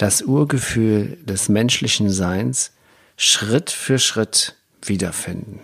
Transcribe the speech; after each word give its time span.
das 0.00 0.22
Urgefühl 0.22 1.18
des 1.24 1.50
menschlichen 1.50 2.08
Seins 2.08 2.72
Schritt 3.18 3.70
für 3.70 3.98
Schritt 3.98 4.56
wiederfinden. 4.82 5.60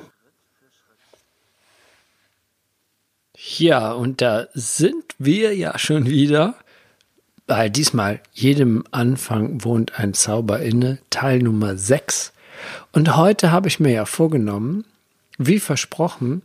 Ja, 3.35 3.93
und 3.93 4.21
da 4.21 4.49
sind 4.53 5.05
wir 5.19 5.57
ja 5.57 5.79
schon 5.79 6.05
wieder, 6.05 6.55
weil 7.47 7.71
diesmal 7.71 8.21
jedem 8.35 8.85
Anfang 8.91 9.65
wohnt 9.65 9.99
ein 9.99 10.13
Zauber 10.13 10.61
inne, 10.61 10.99
Teil 11.09 11.39
Nummer 11.39 11.79
6. 11.79 12.33
Und 12.93 13.17
heute 13.17 13.53
habe 13.53 13.69
ich 13.69 13.81
mir 13.81 13.93
ja 13.93 14.05
vorgenommen, 14.05 14.85
wie 15.39 15.61
versprochen, 15.61 16.43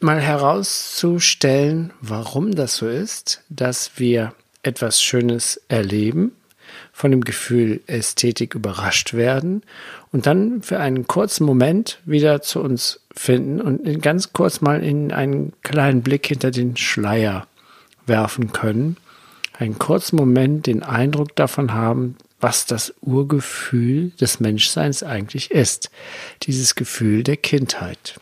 mal 0.00 0.20
herauszustellen, 0.20 1.92
warum 2.00 2.54
das 2.54 2.76
so 2.76 2.88
ist, 2.88 3.42
dass 3.50 3.98
wir 3.98 4.32
etwas 4.62 5.02
Schönes 5.02 5.60
erleben, 5.68 6.32
von 7.00 7.12
dem 7.12 7.22
Gefühl 7.22 7.80
Ästhetik 7.86 8.54
überrascht 8.54 9.14
werden 9.14 9.62
und 10.12 10.26
dann 10.26 10.60
für 10.60 10.80
einen 10.80 11.06
kurzen 11.06 11.46
Moment 11.46 11.98
wieder 12.04 12.42
zu 12.42 12.60
uns 12.60 13.00
finden 13.10 13.62
und 13.62 14.02
ganz 14.02 14.34
kurz 14.34 14.60
mal 14.60 14.84
in 14.84 15.10
einen 15.10 15.54
kleinen 15.62 16.02
Blick 16.02 16.26
hinter 16.26 16.50
den 16.50 16.76
Schleier 16.76 17.46
werfen 18.04 18.52
können, 18.52 18.98
einen 19.58 19.78
kurzen 19.78 20.16
Moment 20.16 20.66
den 20.66 20.82
Eindruck 20.82 21.34
davon 21.36 21.72
haben, 21.72 22.16
was 22.38 22.66
das 22.66 22.92
Urgefühl 23.00 24.10
des 24.20 24.38
Menschseins 24.38 25.02
eigentlich 25.02 25.50
ist, 25.50 25.90
dieses 26.42 26.74
Gefühl 26.74 27.22
der 27.22 27.38
Kindheit. 27.38 28.20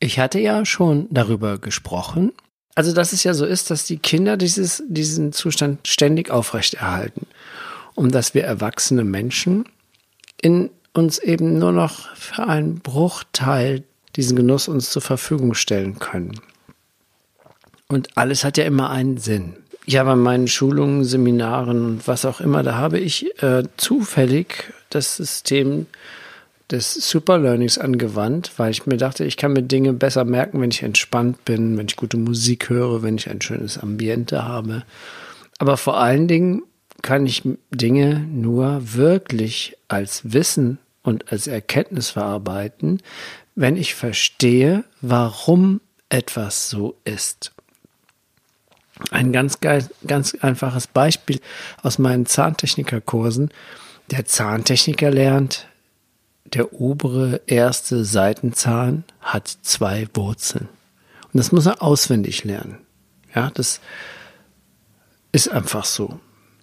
Ich 0.00 0.18
hatte 0.18 0.40
ja 0.40 0.64
schon 0.64 1.06
darüber 1.10 1.58
gesprochen, 1.58 2.32
also 2.76 2.92
dass 2.92 3.12
es 3.12 3.24
ja 3.24 3.34
so 3.34 3.44
ist, 3.46 3.70
dass 3.70 3.84
die 3.84 3.96
Kinder 3.96 4.36
dieses, 4.36 4.84
diesen 4.86 5.32
Zustand 5.32 5.88
ständig 5.88 6.30
aufrechterhalten 6.30 7.26
und 7.94 8.14
dass 8.14 8.34
wir 8.34 8.44
erwachsene 8.44 9.02
Menschen 9.02 9.64
in 10.40 10.70
uns 10.92 11.18
eben 11.18 11.58
nur 11.58 11.72
noch 11.72 12.14
für 12.14 12.46
einen 12.46 12.78
Bruchteil 12.78 13.82
diesen 14.14 14.36
Genuss 14.36 14.68
uns 14.68 14.90
zur 14.90 15.02
Verfügung 15.02 15.54
stellen 15.54 15.98
können. 15.98 16.38
Und 17.88 18.16
alles 18.16 18.44
hat 18.44 18.58
ja 18.58 18.64
immer 18.64 18.90
einen 18.90 19.16
Sinn. 19.16 19.56
Ja, 19.86 20.04
bei 20.04 20.16
meinen 20.16 20.48
Schulungen, 20.48 21.04
Seminaren 21.04 21.84
und 21.84 22.08
was 22.08 22.24
auch 22.24 22.40
immer, 22.40 22.62
da 22.62 22.74
habe 22.74 22.98
ich 22.98 23.42
äh, 23.42 23.62
zufällig 23.76 24.72
das 24.90 25.16
System 25.16 25.86
des 26.70 26.94
Superlearnings 26.94 27.78
angewandt, 27.78 28.52
weil 28.56 28.70
ich 28.72 28.86
mir 28.86 28.96
dachte, 28.96 29.24
ich 29.24 29.36
kann 29.36 29.52
mir 29.52 29.62
Dinge 29.62 29.92
besser 29.92 30.24
merken, 30.24 30.60
wenn 30.60 30.70
ich 30.70 30.82
entspannt 30.82 31.44
bin, 31.44 31.78
wenn 31.78 31.86
ich 31.86 31.96
gute 31.96 32.16
Musik 32.16 32.68
höre, 32.68 33.02
wenn 33.02 33.16
ich 33.16 33.30
ein 33.30 33.40
schönes 33.40 33.78
Ambiente 33.78 34.44
habe. 34.44 34.84
Aber 35.58 35.76
vor 35.76 35.98
allen 35.98 36.26
Dingen 36.26 36.62
kann 37.02 37.26
ich 37.26 37.42
Dinge 37.70 38.18
nur 38.18 38.94
wirklich 38.94 39.76
als 39.88 40.32
Wissen 40.32 40.78
und 41.02 41.30
als 41.30 41.46
Erkenntnis 41.46 42.10
verarbeiten, 42.10 43.00
wenn 43.54 43.76
ich 43.76 43.94
verstehe, 43.94 44.84
warum 45.00 45.80
etwas 46.08 46.68
so 46.68 46.96
ist. 47.04 47.52
Ein 49.10 49.32
ganz, 49.32 49.58
ganz 49.60 50.34
einfaches 50.40 50.86
Beispiel 50.86 51.40
aus 51.82 51.98
meinen 51.98 52.26
Zahntechnikerkursen. 52.26 53.50
Der 54.10 54.24
Zahntechniker 54.24 55.10
lernt, 55.10 55.68
der 56.54 56.72
obere 56.72 57.40
erste 57.46 58.04
Seitenzahn 58.04 59.04
hat 59.20 59.48
zwei 59.62 60.08
Wurzeln. 60.14 60.68
Und 61.32 61.38
das 61.38 61.52
muss 61.52 61.66
er 61.66 61.82
auswendig 61.82 62.44
lernen. 62.44 62.78
Ja, 63.34 63.50
das 63.52 63.80
ist 65.32 65.48
einfach 65.48 65.84
so. 65.84 66.18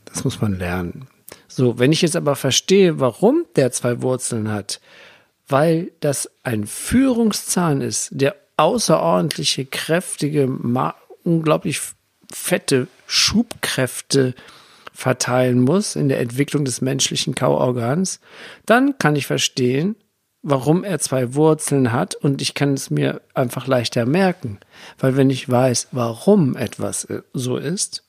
Das 0.06 0.24
muss 0.24 0.42
man 0.42 0.58
lernen. 0.58 1.08
So, 1.48 1.78
wenn 1.80 1.92
ich 1.92 2.02
jetzt 2.02 2.16
aber 2.16 2.36
verstehe, 2.36 3.00
warum 3.00 3.46
der 3.56 3.72
zwei 3.72 4.02
Wurzeln 4.02 4.52
hat, 4.52 4.82
weil 5.48 5.92
das 6.00 6.30
ein 6.44 6.66
Führungszahn 6.66 7.82
ist, 7.82 8.10
der 8.12 8.36
außerordentliche, 8.58 9.66
kräftige, 9.66 10.48
unglaublich 11.24 11.82
fette 12.32 12.88
Schubkräfte 13.08 14.34
verteilen 14.94 15.60
muss 15.60 15.96
in 15.96 16.08
der 16.08 16.20
Entwicklung 16.20 16.66
des 16.66 16.82
menschlichen 16.82 17.36
Kauorgans, 17.36 18.20
dann 18.66 18.98
kann 18.98 19.16
ich 19.16 19.26
verstehen, 19.26 19.96
warum 20.44 20.84
er 20.84 21.00
zwei 21.00 21.34
Wurzeln 21.36 21.92
hat 21.92 22.16
und 22.16 22.42
ich 22.42 22.54
kann 22.54 22.74
es 22.74 22.90
mir 22.90 23.22
einfach 23.34 23.66
leichter 23.66 24.06
merken. 24.06 24.60
Weil 25.00 25.18
wenn 25.18 25.30
ich 25.30 25.50
weiß, 25.50 25.90
warum 25.92 26.56
etwas 26.56 27.08
so 27.34 27.58
ist, 27.58 28.04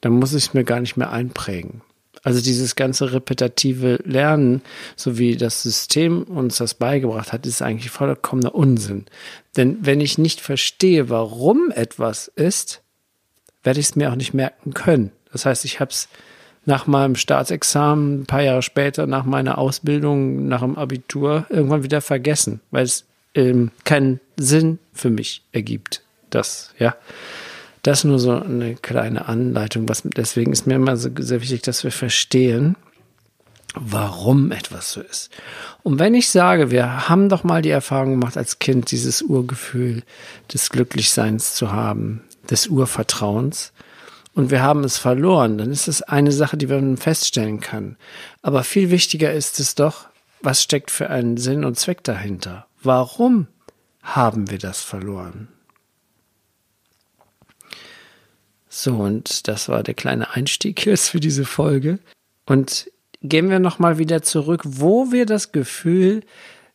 dann 0.00 0.12
muss 0.12 0.34
ich 0.34 0.46
es 0.46 0.54
mir 0.54 0.64
gar 0.64 0.80
nicht 0.80 0.96
mehr 0.96 1.10
einprägen. 1.10 1.82
Also 2.22 2.40
dieses 2.40 2.76
ganze 2.76 3.12
repetitive 3.12 4.00
Lernen, 4.04 4.62
so 4.96 5.18
wie 5.18 5.36
das 5.36 5.62
System 5.62 6.24
uns 6.24 6.56
das 6.56 6.74
beigebracht 6.74 7.32
hat, 7.32 7.46
ist 7.46 7.62
eigentlich 7.62 7.90
vollkommener 7.90 8.54
Unsinn. 8.54 9.06
Denn 9.56 9.78
wenn 9.80 10.00
ich 10.00 10.18
nicht 10.18 10.40
verstehe, 10.40 11.08
warum 11.08 11.70
etwas 11.70 12.28
ist, 12.28 12.82
werde 13.62 13.80
ich 13.80 13.86
es 13.86 13.96
mir 13.96 14.10
auch 14.10 14.16
nicht 14.16 14.34
merken 14.34 14.74
können. 14.74 15.12
Das 15.32 15.46
heißt, 15.46 15.64
ich 15.64 15.80
habe 15.80 15.90
es 15.90 16.08
nach 16.64 16.86
meinem 16.86 17.16
Staatsexamen, 17.16 18.20
ein 18.20 18.26
paar 18.26 18.42
Jahre 18.42 18.62
später, 18.62 19.06
nach 19.06 19.24
meiner 19.24 19.58
Ausbildung, 19.58 20.48
nach 20.48 20.60
dem 20.60 20.76
Abitur, 20.76 21.46
irgendwann 21.48 21.82
wieder 21.82 22.00
vergessen, 22.00 22.60
weil 22.70 22.84
es 22.84 23.04
ähm, 23.34 23.70
keinen 23.84 24.20
Sinn 24.36 24.78
für 24.92 25.10
mich 25.10 25.42
ergibt. 25.52 26.02
Das, 26.30 26.74
ja. 26.78 26.94
Das 27.82 28.00
ist 28.00 28.04
nur 28.04 28.18
so 28.18 28.32
eine 28.32 28.74
kleine 28.74 29.28
Anleitung. 29.28 29.88
Was, 29.88 30.02
deswegen 30.04 30.52
ist 30.52 30.66
mir 30.66 30.74
immer 30.74 30.96
so 30.96 31.08
sehr 31.18 31.40
wichtig, 31.40 31.62
dass 31.62 31.84
wir 31.84 31.92
verstehen, 31.92 32.76
warum 33.74 34.50
etwas 34.50 34.92
so 34.92 35.00
ist. 35.00 35.30
Und 35.82 35.98
wenn 35.98 36.14
ich 36.14 36.28
sage, 36.28 36.70
wir 36.70 37.08
haben 37.08 37.28
doch 37.28 37.44
mal 37.44 37.62
die 37.62 37.70
Erfahrung 37.70 38.12
gemacht, 38.12 38.36
als 38.36 38.58
Kind 38.58 38.90
dieses 38.90 39.22
Urgefühl 39.22 40.02
des 40.52 40.70
Glücklichseins 40.70 41.54
zu 41.54 41.72
haben, 41.72 42.22
des 42.50 42.66
Urvertrauens, 42.66 43.72
und 44.38 44.52
wir 44.52 44.62
haben 44.62 44.84
es 44.84 44.98
verloren, 44.98 45.58
dann 45.58 45.72
ist 45.72 45.88
es 45.88 46.00
eine 46.00 46.30
Sache, 46.30 46.56
die 46.56 46.68
man 46.68 46.96
feststellen 46.96 47.58
kann. 47.58 47.96
Aber 48.40 48.62
viel 48.62 48.92
wichtiger 48.92 49.32
ist 49.32 49.58
es 49.58 49.74
doch, 49.74 50.06
was 50.40 50.62
steckt 50.62 50.92
für 50.92 51.10
einen 51.10 51.38
Sinn 51.38 51.64
und 51.64 51.76
Zweck 51.76 52.04
dahinter? 52.04 52.68
Warum 52.80 53.48
haben 54.00 54.48
wir 54.48 54.58
das 54.58 54.80
verloren? 54.80 55.48
So, 58.68 58.94
und 58.94 59.48
das 59.48 59.68
war 59.68 59.82
der 59.82 59.94
kleine 59.94 60.30
Einstieg 60.30 60.86
jetzt 60.86 61.08
für 61.08 61.18
diese 61.18 61.44
Folge. 61.44 61.98
Und 62.46 62.92
gehen 63.20 63.50
wir 63.50 63.58
nochmal 63.58 63.98
wieder 63.98 64.22
zurück, 64.22 64.62
wo 64.64 65.10
wir 65.10 65.26
das 65.26 65.50
Gefühl, 65.50 66.22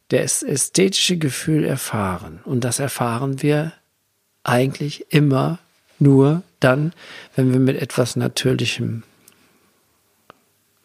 das 0.09 0.43
ästhetische 0.43 1.15
Gefühl 1.15 1.63
erfahren. 1.63 2.41
Und 2.43 2.65
das 2.65 2.79
erfahren 2.79 3.41
wir 3.41 3.71
eigentlich 4.43 5.13
immer 5.13 5.59
nur 5.99 6.43
dann, 6.59 6.93
wenn 7.35 7.51
wir 7.51 7.59
mit 7.59 7.81
etwas 7.81 8.15
Natürlichem, 8.15 9.03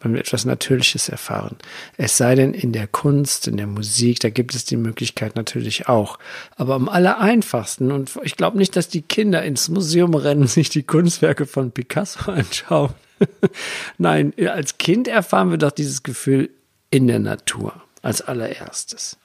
wenn 0.01 0.13
wir 0.13 0.21
etwas 0.21 0.45
Natürliches 0.45 1.09
erfahren. 1.09 1.57
Es 1.97 2.17
sei 2.17 2.35
denn 2.35 2.53
in 2.53 2.71
der 2.71 2.87
Kunst, 2.87 3.47
in 3.47 3.57
der 3.57 3.67
Musik, 3.67 4.19
da 4.21 4.29
gibt 4.29 4.55
es 4.55 4.63
die 4.63 4.77
Möglichkeit 4.77 5.35
natürlich 5.35 5.89
auch. 5.89 6.19
Aber 6.55 6.75
am 6.75 6.87
aller 6.87 7.19
einfachsten, 7.19 7.91
und 7.91 8.17
ich 8.23 8.37
glaube 8.37 8.57
nicht, 8.57 8.75
dass 8.75 8.87
die 8.87 9.01
Kinder 9.01 9.43
ins 9.43 9.67
Museum 9.69 10.13
rennen, 10.13 10.47
sich 10.47 10.69
die 10.69 10.83
Kunstwerke 10.83 11.45
von 11.45 11.71
Picasso 11.71 12.19
anschauen. 12.31 12.93
Nein, 13.97 14.33
als 14.47 14.77
Kind 14.77 15.09
erfahren 15.09 15.51
wir 15.51 15.57
doch 15.57 15.71
dieses 15.71 16.03
Gefühl 16.03 16.49
in 16.89 17.07
der 17.07 17.19
Natur 17.19 17.73
als 18.01 18.21
allererstes. 18.21 19.17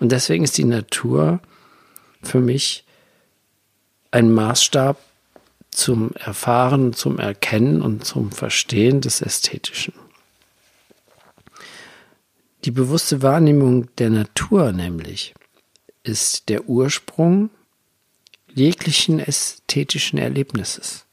Und 0.00 0.10
deswegen 0.10 0.44
ist 0.44 0.58
die 0.58 0.64
Natur 0.64 1.40
für 2.22 2.40
mich 2.40 2.84
ein 4.10 4.32
Maßstab 4.32 4.98
zum 5.70 6.12
Erfahren, 6.12 6.92
zum 6.92 7.18
Erkennen 7.18 7.82
und 7.82 8.04
zum 8.04 8.32
Verstehen 8.32 9.00
des 9.00 9.22
Ästhetischen. 9.22 9.94
Die 12.64 12.70
bewusste 12.70 13.22
Wahrnehmung 13.22 13.94
der 13.96 14.10
Natur 14.10 14.72
nämlich 14.72 15.34
ist 16.02 16.48
der 16.48 16.68
Ursprung 16.68 17.50
jeglichen 18.52 19.18
ästhetischen 19.18 20.18
Erlebnisses. 20.18 21.06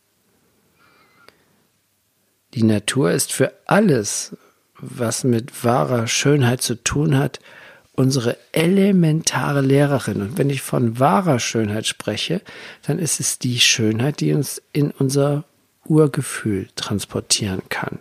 Die 2.54 2.64
Natur 2.64 3.12
ist 3.12 3.32
für 3.32 3.54
alles, 3.66 4.36
was 4.80 5.24
mit 5.24 5.64
wahrer 5.64 6.08
Schönheit 6.08 6.62
zu 6.62 6.76
tun 6.84 7.18
hat, 7.18 7.40
unsere 7.98 8.38
elementare 8.52 9.62
Lehrerin. 9.62 10.22
Und 10.22 10.38
wenn 10.38 10.52
ich 10.52 10.62
von 10.62 11.00
wahrer 11.00 11.40
Schönheit 11.40 11.88
spreche, 11.88 12.42
dann 12.86 13.00
ist 13.00 13.20
es 13.20 13.40
die 13.40 13.60
Schönheit, 13.60 14.22
die 14.22 14.34
uns 14.34 14.62
in 14.72 14.92
unser 14.92 15.44
Urgefühl 15.84 16.68
transportieren 16.76 17.64
kann. 17.70 18.00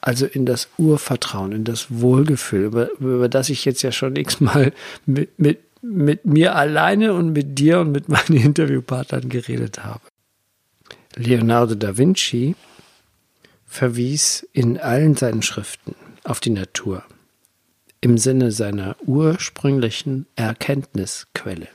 Also 0.00 0.26
in 0.26 0.46
das 0.46 0.68
Urvertrauen, 0.78 1.52
in 1.52 1.64
das 1.64 1.86
Wohlgefühl, 1.90 2.64
über, 2.64 2.90
über 2.98 3.28
das 3.28 3.50
ich 3.50 3.64
jetzt 3.64 3.82
ja 3.82 3.92
schon 3.92 4.16
x-mal 4.16 4.72
mit, 5.06 5.38
mit, 5.38 5.60
mit 5.80 6.24
mir 6.24 6.56
alleine 6.56 7.14
und 7.14 7.32
mit 7.32 7.58
dir 7.58 7.80
und 7.80 7.92
mit 7.92 8.08
meinen 8.08 8.36
Interviewpartnern 8.36 9.28
geredet 9.28 9.84
habe. 9.84 10.00
Leonardo 11.14 11.76
da 11.76 11.96
Vinci 11.96 12.56
verwies 13.64 14.48
in 14.52 14.78
allen 14.78 15.14
seinen 15.14 15.42
Schriften 15.42 15.94
auf 16.24 16.40
die 16.40 16.50
Natur 16.50 17.04
im 18.00 18.18
Sinne 18.18 18.50
seiner 18.50 18.96
ursprünglichen 19.04 20.26
Erkenntnisquelle. 20.36 21.68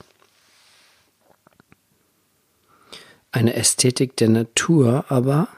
Eine 3.31 3.55
Ästhetik 3.55 4.15
der 4.17 4.29
Natur 4.29 5.05
aber 5.09 5.49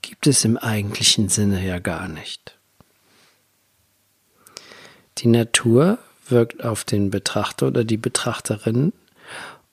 gibt 0.00 0.26
es 0.26 0.44
im 0.44 0.56
eigentlichen 0.56 1.28
Sinne 1.28 1.64
ja 1.64 1.78
gar 1.78 2.08
nicht. 2.08 2.58
Die 5.18 5.28
Natur 5.28 5.98
wirkt 6.28 6.64
auf 6.64 6.84
den 6.84 7.10
Betrachter 7.10 7.68
oder 7.68 7.84
die 7.84 7.96
Betrachterin 7.96 8.92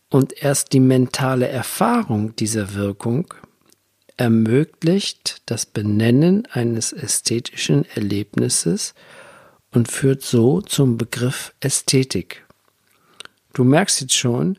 und 0.09 0.43
erst 0.43 0.73
die 0.73 0.79
mentale 0.79 1.47
Erfahrung 1.47 2.35
dieser 2.35 2.73
Wirkung 2.73 3.33
ermöglicht 4.17 5.41
das 5.45 5.65
Benennen 5.65 6.45
eines 6.51 6.91
ästhetischen 6.91 7.85
Erlebnisses 7.95 8.93
und 9.71 9.91
führt 9.91 10.21
so 10.21 10.61
zum 10.61 10.97
Begriff 10.97 11.53
Ästhetik. 11.59 12.45
Du 13.53 13.63
merkst 13.63 14.01
jetzt 14.01 14.15
schon, 14.15 14.57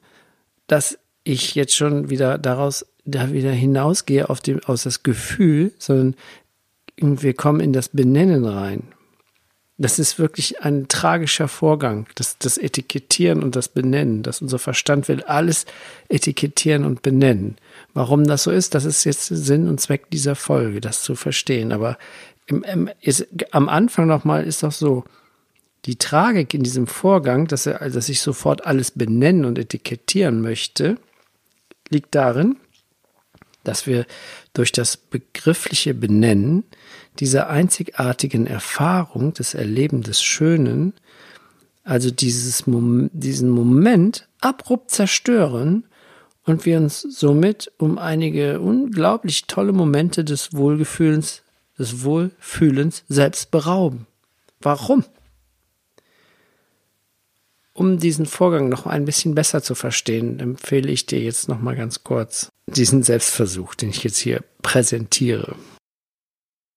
dass 0.67 0.99
ich 1.25 1.55
jetzt 1.55 1.75
schon 1.75 2.11
wieder 2.11 2.39
daraus 2.39 2.87
da 3.05 3.33
wieder 3.33 3.53
hinausgehe 3.53 4.29
auf 4.29 4.41
dem, 4.41 4.61
aus 4.65 4.85
das 4.85 5.03
Gefühl, 5.03 5.73
sondern 5.79 6.15
wir 6.97 7.35
kommen 7.35 7.61
in 7.61 7.73
das 7.73 7.89
Benennen 7.89 8.45
rein. 8.45 8.83
Das 9.79 9.99
ist 9.99 10.19
wirklich 10.19 10.61
ein 10.61 10.89
tragischer 10.89 11.49
Vorgang, 11.49 12.07
das, 12.15 12.37
das 12.37 12.59
Etikettieren 12.59 13.43
und 13.43 13.57
das 13.57 13.69
Benennen, 13.69 14.23
dass 14.23 14.43
unser 14.43 14.59
Verstand 14.59 15.09
will 15.09 15.23
alles 15.23 15.65
etikettieren 16.11 16.85
und 16.85 17.01
benennen. 17.01 17.57
Warum 17.95 18.25
das 18.25 18.43
so 18.43 18.51
ist, 18.51 18.75
das 18.75 18.85
ist 18.85 19.05
jetzt 19.05 19.29
Sinn 19.29 19.69
und 19.69 19.81
Zweck 19.81 20.11
dieser 20.11 20.35
Folge, 20.35 20.83
das 20.83 21.03
zu 21.03 21.15
verstehen. 21.15 21.73
Aber 21.73 21.97
ist, 23.01 23.27
am 23.53 23.69
Anfang 23.69 24.07
nochmal 24.07 24.45
ist 24.45 24.63
doch 24.63 24.73
so, 24.73 25.05
die 25.87 25.97
Tragik 25.97 26.53
in 26.53 26.63
diesem 26.63 26.87
Vorgang, 26.87 27.47
dass, 27.47 27.67
er, 27.67 27.89
dass 27.91 28.09
ich 28.09 28.21
sofort 28.21 28.67
alles 28.67 28.91
benennen 28.91 29.45
und 29.45 29.59
etikettieren 29.59 30.43
möchte, 30.43 30.99
liegt 31.89 32.15
darin, 32.15 32.57
dass 33.65 33.87
wir 33.87 34.07
durch 34.53 34.73
das 34.73 34.97
begriffliche 34.97 35.95
Benennen 35.95 36.65
dieser 37.19 37.49
einzigartigen 37.51 38.47
Erfahrung 38.47 39.35
des 39.35 39.55
Erlebens 39.55 40.07
des 40.07 40.23
Schönen, 40.23 40.95
also 41.85 42.11
dieses 42.11 42.65
diesen 42.67 43.51
Moment 43.51 44.29
abrupt 44.41 44.91
zerstören 44.91 45.85
und 46.45 46.65
wir 46.65 46.79
uns 46.79 47.01
somit 47.01 47.73
um 47.79 47.99
einige 47.99 48.61
unglaublich 48.61 49.47
tolle 49.47 49.73
Momente 49.73 50.25
des 50.25 50.53
Wohlgefühlens, 50.53 51.43
des 51.81 52.05
Wohlfühlens 52.05 53.03
selbst 53.09 53.51
berauben. 53.51 54.07
Warum? 54.61 55.05
Um 57.73 57.99
diesen 57.99 58.27
Vorgang 58.27 58.69
noch 58.69 58.87
ein 58.87 59.07
bisschen 59.07 59.35
besser 59.35 59.63
zu 59.63 59.75
verstehen, 59.75 60.39
empfehle 60.39 60.91
ich 60.91 61.07
dir 61.07 61.21
jetzt 61.21 61.49
noch 61.49 61.61
mal 61.61 61.75
ganz 61.75 62.05
kurz 62.05 62.51
diesen 62.67 63.03
Selbstversuch, 63.03 63.75
den 63.75 63.91
ich 63.91 64.05
jetzt 64.05 64.19
hier 64.19 64.45
präsentiere. 64.63 65.57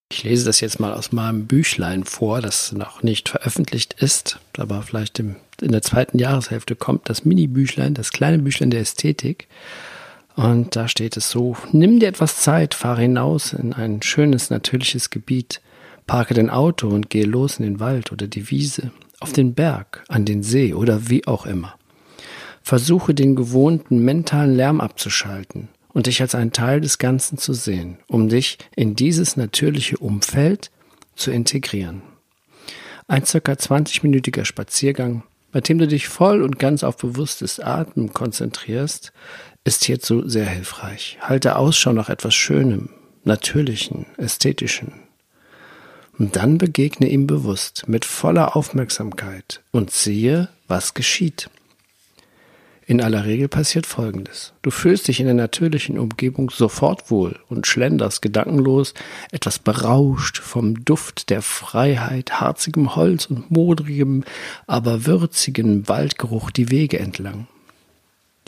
Ich 0.09 0.23
lese 0.23 0.45
das 0.45 0.61
jetzt 0.61 0.79
mal 0.79 0.93
aus 0.93 1.11
meinem 1.11 1.47
Büchlein 1.47 2.05
vor, 2.05 2.39
das 2.39 2.71
noch 2.71 3.03
nicht 3.03 3.29
veröffentlicht 3.29 3.95
ist, 3.95 4.39
aber 4.57 4.83
vielleicht 4.83 5.19
in 5.19 5.35
der 5.59 5.81
zweiten 5.81 6.19
Jahreshälfte 6.19 6.75
kommt 6.75 7.09
das 7.09 7.25
Mini-Büchlein, 7.25 7.95
das 7.95 8.11
kleine 8.11 8.39
Büchlein 8.39 8.69
der 8.69 8.81
Ästhetik. 8.81 9.47
Und 10.35 10.75
da 10.75 10.87
steht 10.87 11.15
es 11.15 11.29
so, 11.29 11.55
nimm 11.71 11.99
dir 11.99 12.07
etwas 12.07 12.37
Zeit, 12.37 12.73
fahre 12.73 13.01
hinaus 13.01 13.53
in 13.53 13.73
ein 13.73 14.01
schönes, 14.01 14.49
natürliches 14.49 15.09
Gebiet, 15.09 15.61
parke 16.07 16.33
dein 16.33 16.49
Auto 16.49 16.89
und 16.89 17.09
gehe 17.09 17.25
los 17.25 17.59
in 17.59 17.65
den 17.65 17.79
Wald 17.79 18.11
oder 18.11 18.27
die 18.27 18.49
Wiese 18.49 18.91
auf 19.19 19.31
den 19.31 19.53
Berg, 19.53 20.03
an 20.09 20.25
den 20.25 20.43
See 20.43 20.73
oder 20.73 21.09
wie 21.09 21.25
auch 21.27 21.45
immer. 21.45 21.75
Versuche 22.61 23.13
den 23.13 23.35
gewohnten 23.35 23.99
mentalen 23.99 24.55
Lärm 24.55 24.81
abzuschalten 24.81 25.69
und 25.93 26.07
dich 26.07 26.21
als 26.21 26.35
einen 26.35 26.51
Teil 26.51 26.81
des 26.81 26.97
Ganzen 26.97 27.37
zu 27.37 27.53
sehen, 27.53 27.97
um 28.07 28.27
dich 28.27 28.57
in 28.75 28.95
dieses 28.95 29.37
natürliche 29.37 29.97
Umfeld 29.97 30.71
zu 31.15 31.31
integrieren. 31.31 32.01
Ein 33.07 33.25
circa 33.25 33.53
20-minütiger 33.53 34.45
Spaziergang, 34.45 35.23
bei 35.53 35.61
dem 35.61 35.77
du 35.77 35.87
dich 35.87 36.09
voll 36.09 36.41
und 36.41 36.59
ganz 36.59 36.83
auf 36.83 36.97
bewusstes 36.97 37.59
Atmen 37.59 38.11
konzentrierst, 38.11 39.13
ist 39.63 39.85
hierzu 39.85 40.27
sehr 40.27 40.47
hilfreich. 40.47 41.19
Halte 41.21 41.55
Ausschau 41.55 41.93
nach 41.93 42.09
etwas 42.09 42.33
Schönem, 42.33 42.89
Natürlichen, 43.23 44.07
Ästhetischen, 44.17 44.93
und 46.17 46.35
dann 46.35 46.57
begegne 46.57 47.07
ihm 47.07 47.27
bewusst 47.27 47.87
mit 47.87 48.03
voller 48.03 48.55
Aufmerksamkeit 48.55 49.61
und 49.71 49.91
siehe, 49.91 50.49
was 50.67 50.93
geschieht. 50.93 51.49
In 52.85 53.01
aller 53.01 53.25
Regel 53.25 53.47
passiert 53.47 53.85
Folgendes. 53.85 54.53
Du 54.61 54.69
fühlst 54.69 55.07
dich 55.07 55.21
in 55.21 55.25
der 55.25 55.35
natürlichen 55.35 55.97
Umgebung 55.97 56.49
sofort 56.49 57.09
wohl 57.09 57.39
und 57.47 57.65
schlenderst 57.65 58.21
gedankenlos, 58.21 58.93
etwas 59.31 59.59
berauscht 59.59 60.39
vom 60.39 60.83
Duft 60.83 61.29
der 61.29 61.41
Freiheit, 61.41 62.41
harzigem 62.41 62.95
Holz 62.95 63.25
und 63.27 63.49
modrigem, 63.51 64.25
aber 64.67 65.05
würzigen 65.05 65.87
Waldgeruch 65.87 66.51
die 66.51 66.71
Wege 66.71 66.99
entlang. 66.99 67.47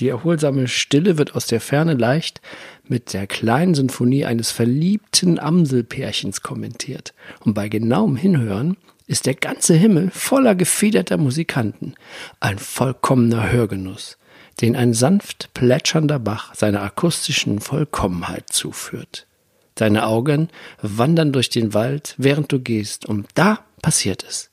Die 0.02 0.10
erholsame 0.10 0.68
Stille 0.68 1.18
wird 1.18 1.36
aus 1.36 1.48
der 1.48 1.62
Ferne 1.62 1.94
leicht 1.94 2.42
mit 2.86 3.14
der 3.14 3.28
kleinen 3.28 3.76
Sinfonie 3.76 4.26
eines 4.26 4.52
verliebten 4.52 5.40
Amselpärchens 5.40 6.42
kommentiert. 6.42 7.14
Und 7.40 7.54
bei 7.54 7.70
genauem 7.70 8.18
Hinhören 8.18 8.76
ist 9.08 9.26
der 9.26 9.36
ganze 9.36 9.76
Himmel 9.76 10.12
voller 10.12 10.56
gefiederter 10.56 11.16
Musikanten. 11.16 11.96
Ein 12.42 12.60
vollkommener 12.60 13.52
Hörgenuss, 13.52 14.18
den 14.62 14.76
ein 14.76 14.94
sanft 14.94 15.54
plätschernder 15.54 16.20
Bach 16.20 16.56
seiner 16.56 16.82
akustischen 16.82 17.60
Vollkommenheit 17.60 18.50
zuführt. 18.52 19.28
Deine 19.76 20.06
Augen 20.08 20.50
wandern 20.82 21.34
durch 21.34 21.50
den 21.50 21.74
Wald, 21.74 22.16
während 22.18 22.52
du 22.52 22.60
gehst, 22.60 23.06
und 23.06 23.28
da 23.36 23.60
passiert 23.82 24.24
es. 24.24 24.50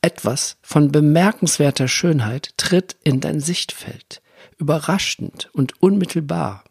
Etwas 0.00 0.56
von 0.62 0.92
bemerkenswerter 0.92 1.88
Schönheit 1.88 2.54
tritt 2.56 2.96
in 3.02 3.20
dein 3.20 3.40
Sichtfeld 3.40 4.22
überraschend 4.58 5.50
und 5.52 5.82
unmittelbar. 5.82 6.64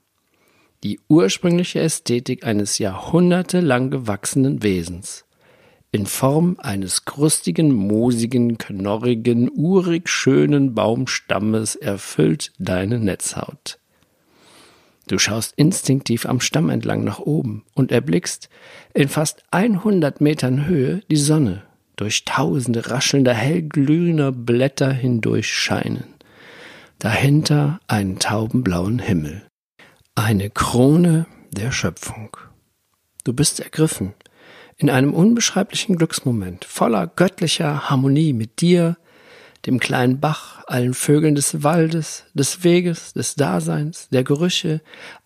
Die 0.83 0.99
ursprüngliche 1.09 1.81
Ästhetik 1.81 2.45
eines 2.45 2.77
jahrhundertelang 2.79 3.91
gewachsenen 3.91 4.63
Wesens. 4.63 5.25
In 5.91 6.05
Form 6.05 6.55
eines 6.59 7.05
krustigen, 7.05 7.73
moosigen, 7.73 8.57
knorrigen, 8.57 9.49
urig 9.53 10.07
schönen 10.07 10.73
Baumstammes 10.73 11.75
erfüllt 11.75 12.53
deine 12.59 12.97
Netzhaut. 12.99 13.77
Du 15.07 15.19
schaust 15.19 15.53
instinktiv 15.57 16.25
am 16.25 16.39
Stamm 16.39 16.69
entlang 16.69 17.03
nach 17.03 17.19
oben 17.19 17.65
und 17.73 17.91
erblickst 17.91 18.49
in 18.93 19.09
fast 19.09 19.43
100 19.51 20.21
Metern 20.21 20.65
Höhe 20.65 21.01
die 21.11 21.17
Sonne 21.17 21.63
durch 21.97 22.23
tausende 22.23 22.89
raschelnder 22.89 23.33
hellglühender 23.33 24.31
Blätter 24.31 24.93
hindurch 24.93 25.53
scheinen 25.53 26.05
dahinter 27.01 27.79
einen 27.87 28.19
taubenblauen 28.19 28.99
Himmel, 28.99 29.41
eine 30.13 30.51
Krone 30.51 31.25
der 31.49 31.71
Schöpfung. 31.71 32.37
Du 33.23 33.33
bist 33.33 33.59
ergriffen 33.59 34.13
in 34.81 34.89
einem 34.89 35.13
unbeschreiblichen 35.13 35.95
Glücksmoment, 35.95 36.65
voller 36.65 37.05
göttlicher 37.05 37.89
Harmonie 37.89 38.33
mit 38.33 38.61
dir, 38.61 38.97
dem 39.67 39.79
kleinen 39.79 40.19
Bach, 40.19 40.63
allen 40.65 40.95
Vögeln 40.95 41.35
des 41.35 41.63
Waldes, 41.63 42.25
des 42.33 42.63
Weges, 42.63 43.13
des 43.13 43.35
Daseins, 43.35 44.09
der 44.09 44.23
Gerüche, 44.23 44.81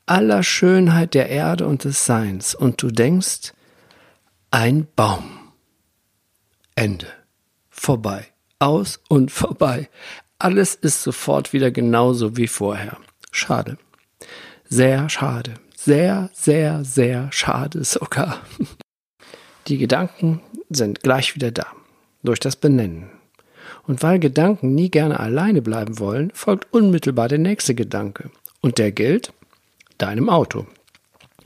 aller 0.05 0.43
Schönheit 0.43 1.13
der 1.13 1.29
Erde 1.29 1.67
und 1.67 1.85
des 1.85 2.05
Seins, 2.05 2.53
und 2.53 2.81
du 2.81 2.89
denkst, 2.89 3.53
ein 4.51 4.87
Baum. 4.93 5.39
Ende. 6.75 7.07
Vorbei. 7.69 8.27
Aus 8.59 8.99
und 9.07 9.31
vorbei. 9.31 9.89
Alles 10.37 10.75
ist 10.75 11.01
sofort 11.01 11.53
wieder 11.53 11.71
genauso 11.71 12.35
wie 12.35 12.47
vorher. 12.47 12.97
Schade. 13.31 13.77
Sehr 14.67 15.07
schade. 15.07 15.53
Sehr, 15.75 16.29
sehr, 16.33 16.83
sehr 16.83 17.31
schade 17.31 17.85
sogar. 17.85 18.41
Die 19.67 19.79
Gedanken 19.79 20.41
sind 20.69 21.01
gleich 21.01 21.33
wieder 21.33 21.49
da, 21.49 21.65
durch 22.21 22.39
das 22.39 22.55
Benennen. 22.55 23.09
Und 23.87 24.03
weil 24.03 24.19
Gedanken 24.19 24.75
nie 24.75 24.91
gerne 24.91 25.19
alleine 25.19 25.63
bleiben 25.63 25.97
wollen, 25.97 26.31
folgt 26.35 26.71
unmittelbar 26.71 27.29
der 27.29 27.39
nächste 27.39 27.73
Gedanke. 27.73 28.29
Und 28.61 28.77
der 28.77 28.91
gilt 28.91 29.33
deinem 29.97 30.29
Auto. 30.29 30.67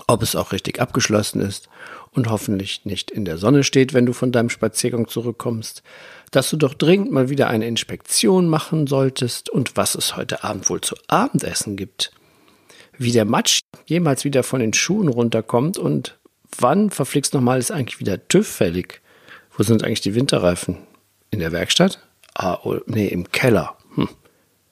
Ob 0.08 0.22
es 0.22 0.36
auch 0.36 0.52
richtig 0.52 0.82
abgeschlossen 0.82 1.40
ist 1.40 1.70
und 2.12 2.30
hoffentlich 2.30 2.84
nicht 2.84 3.10
in 3.10 3.24
der 3.24 3.38
Sonne 3.38 3.64
steht, 3.64 3.94
wenn 3.94 4.06
du 4.06 4.12
von 4.12 4.34
deinem 4.34 4.50
Spaziergang 4.50 5.08
zurückkommst, 5.08 5.82
dass 6.32 6.50
du 6.50 6.58
doch 6.58 6.74
dringend 6.74 7.12
mal 7.12 7.30
wieder 7.30 7.48
eine 7.48 7.68
Inspektion 7.68 8.50
machen 8.50 8.88
solltest 8.88 9.50
und 9.50 9.78
was 9.78 9.96
es 9.96 10.18
heute 10.18 10.44
Abend 10.44 10.70
wohl 10.70 10.82
zu 10.82 10.96
Abendessen 11.08 11.78
gibt. 11.78 12.12
Wie 12.98 13.14
der 13.14 13.26
Matsch 13.26 13.62
jemals 13.86 14.26
wieder 14.26 14.44
von 14.44 14.60
den 14.60 14.74
Schuhen 14.74 15.08
runterkommt 15.08 15.78
und 15.78 16.19
wann 16.58 16.90
verflixt 16.90 17.34
nochmal 17.34 17.60
ist 17.60 17.72
eigentlich 17.72 18.00
wieder 18.00 18.28
TÜV 18.28 18.48
fällig. 18.48 19.02
Wo 19.56 19.64
sind 19.64 19.84
eigentlich 19.84 20.02
die 20.02 20.16
Winterreifen? 20.16 20.78
In 21.32 21.40
der 21.40 21.52
Werkstatt? 21.52 22.00
Ah, 22.34 22.60
oh, 22.64 22.80
nee, 22.86 23.08
im 23.08 23.32
Keller. 23.32 23.76
Hm. 23.96 24.10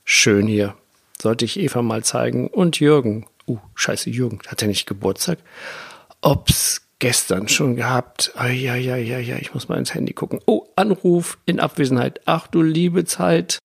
Schön 0.03 0.48
hier. 0.48 0.75
Sollte 1.22 1.46
ich 1.46 1.60
Eva 1.60 1.81
mal 1.81 2.03
zeigen. 2.03 2.48
Und 2.48 2.79
Jürgen. 2.79 3.25
Uh, 3.48 3.60
scheiße, 3.75 4.10
Jürgen. 4.10 4.39
Hat 4.48 4.62
er 4.62 4.67
nicht 4.67 4.88
Geburtstag? 4.88 5.39
Ob's 6.22 6.88
gestern 7.00 7.48
schon 7.48 7.75
gehabt. 7.75 8.31
Ah, 8.36 8.48
ja, 8.48 8.75
ja, 8.75 8.96
ja, 8.96 9.19
ja, 9.19 9.38
ich 9.38 9.53
muss 9.53 9.67
mal 9.67 9.77
ins 9.77 9.93
Handy 9.93 10.13
gucken. 10.13 10.39
Oh, 10.46 10.65
Anruf 10.75 11.38
in 11.46 11.60
Abwesenheit. 11.60 12.22
Ach 12.25 12.48
du 12.48 12.62
liebe 12.62 13.05
Zeit. 13.05 13.60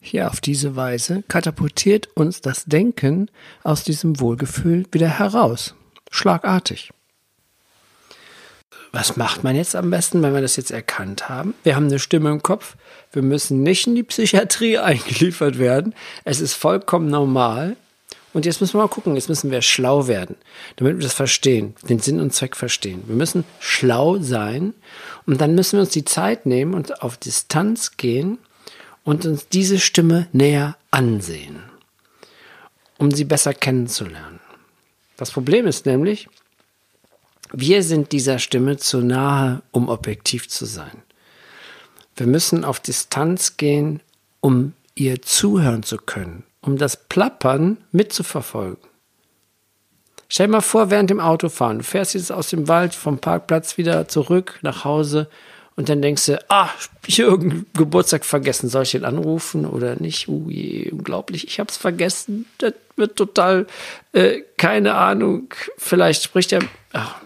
Ja, 0.00 0.28
auf 0.28 0.40
diese 0.40 0.76
Weise 0.76 1.22
katapultiert 1.28 2.08
uns 2.14 2.40
das 2.40 2.64
Denken 2.66 3.30
aus 3.62 3.84
diesem 3.84 4.20
Wohlgefühl 4.20 4.86
wieder 4.92 5.08
heraus. 5.08 5.74
Schlagartig. 6.10 6.90
Was 8.94 9.16
macht 9.16 9.42
man 9.42 9.56
jetzt 9.56 9.74
am 9.74 9.90
besten, 9.90 10.22
wenn 10.22 10.34
wir 10.34 10.40
das 10.40 10.54
jetzt 10.54 10.70
erkannt 10.70 11.28
haben? 11.28 11.54
Wir 11.64 11.74
haben 11.74 11.86
eine 11.86 11.98
Stimme 11.98 12.30
im 12.30 12.44
Kopf. 12.44 12.76
Wir 13.10 13.22
müssen 13.22 13.64
nicht 13.64 13.88
in 13.88 13.96
die 13.96 14.04
Psychiatrie 14.04 14.78
eingeliefert 14.78 15.58
werden. 15.58 15.96
Es 16.22 16.40
ist 16.40 16.54
vollkommen 16.54 17.08
normal. 17.08 17.76
Und 18.32 18.46
jetzt 18.46 18.60
müssen 18.60 18.74
wir 18.74 18.82
mal 18.82 18.88
gucken, 18.88 19.16
jetzt 19.16 19.28
müssen 19.28 19.50
wir 19.50 19.62
schlau 19.62 20.06
werden, 20.06 20.36
damit 20.76 20.96
wir 20.96 21.02
das 21.02 21.12
verstehen, 21.12 21.74
den 21.88 21.98
Sinn 21.98 22.20
und 22.20 22.32
Zweck 22.32 22.54
verstehen. 22.54 23.02
Wir 23.06 23.16
müssen 23.16 23.42
schlau 23.58 24.18
sein 24.20 24.74
und 25.26 25.40
dann 25.40 25.56
müssen 25.56 25.72
wir 25.76 25.80
uns 25.80 25.90
die 25.90 26.04
Zeit 26.04 26.46
nehmen 26.46 26.72
und 26.72 27.02
auf 27.02 27.16
Distanz 27.16 27.96
gehen 27.96 28.38
und 29.02 29.26
uns 29.26 29.48
diese 29.48 29.80
Stimme 29.80 30.28
näher 30.32 30.76
ansehen, 30.92 31.64
um 32.98 33.10
sie 33.10 33.24
besser 33.24 33.54
kennenzulernen. 33.54 34.38
Das 35.16 35.32
Problem 35.32 35.66
ist 35.66 35.84
nämlich, 35.84 36.28
wir 37.56 37.82
sind 37.82 38.12
dieser 38.12 38.38
Stimme 38.38 38.76
zu 38.78 39.00
nahe, 39.00 39.62
um 39.70 39.88
objektiv 39.88 40.48
zu 40.48 40.64
sein. 40.64 41.02
Wir 42.16 42.26
müssen 42.26 42.64
auf 42.64 42.80
Distanz 42.80 43.56
gehen, 43.56 44.00
um 44.40 44.72
ihr 44.94 45.22
zuhören 45.22 45.82
zu 45.82 45.96
können, 45.98 46.44
um 46.60 46.78
das 46.78 46.96
Plappern 46.96 47.78
mitzuverfolgen. 47.92 48.88
Stell 50.28 50.46
dir 50.46 50.52
mal 50.52 50.60
vor, 50.62 50.90
während 50.90 51.10
dem 51.10 51.20
Autofahren, 51.20 51.78
du 51.78 51.84
fährst 51.84 52.14
jetzt 52.14 52.32
aus 52.32 52.50
dem 52.50 52.66
Wald 52.66 52.94
vom 52.94 53.18
Parkplatz 53.18 53.78
wieder 53.78 54.08
zurück 54.08 54.58
nach 54.62 54.84
Hause 54.84 55.28
und 55.76 55.88
dann 55.88 56.02
denkst 56.02 56.26
du, 56.26 56.44
ah, 56.48 56.70
ich 57.06 57.18
irgendeinen 57.18 57.66
Geburtstag 57.74 58.24
vergessen, 58.24 58.68
soll 58.68 58.84
ich 58.84 58.92
den 58.92 59.04
anrufen 59.04 59.66
oder 59.66 59.96
nicht? 59.96 60.28
Uh, 60.28 60.48
je, 60.48 60.90
unglaublich, 60.90 61.46
ich 61.46 61.58
hab's 61.60 61.76
vergessen. 61.76 62.46
Das 62.58 62.74
wird 62.96 63.16
total, 63.16 63.66
äh, 64.12 64.42
keine 64.56 64.94
Ahnung, 64.94 65.52
vielleicht 65.76 66.22
spricht 66.22 66.52
er, 66.52 66.62
ach, 66.92 67.16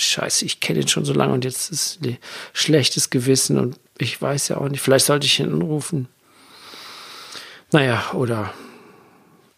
scheiße, 0.00 0.44
ich 0.44 0.60
kenne 0.60 0.80
ihn 0.80 0.88
schon 0.88 1.04
so 1.04 1.12
lange 1.12 1.32
und 1.34 1.44
jetzt 1.44 1.70
ist 1.70 2.00
ein 2.04 2.18
schlechtes 2.52 3.10
Gewissen 3.10 3.58
und 3.58 3.78
ich 3.98 4.20
weiß 4.20 4.48
ja 4.48 4.58
auch 4.58 4.68
nicht, 4.68 4.80
vielleicht 4.80 5.06
sollte 5.06 5.26
ich 5.26 5.40
ihn 5.40 5.52
anrufen. 5.52 6.08
Naja, 7.72 8.10
oder 8.14 8.52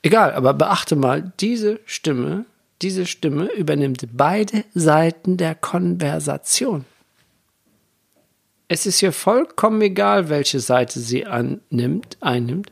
egal, 0.03 0.35
aber 0.35 0.55
beachte 0.55 0.97
mal, 0.97 1.33
diese 1.41 1.81
Stimme, 1.87 2.45
diese 2.83 3.07
Stimme 3.07 3.51
übernimmt 3.53 4.07
beide 4.13 4.65
Seiten 4.75 5.37
der 5.37 5.55
Konversation. 5.55 6.85
Es 8.69 8.87
ist 8.87 8.99
hier 8.99 9.13
vollkommen 9.13 9.81
egal, 9.83 10.29
welche 10.29 10.61
Seite 10.61 10.99
sie 10.99 11.27
annimmt, 11.27 12.17
einnimmt, 12.21 12.71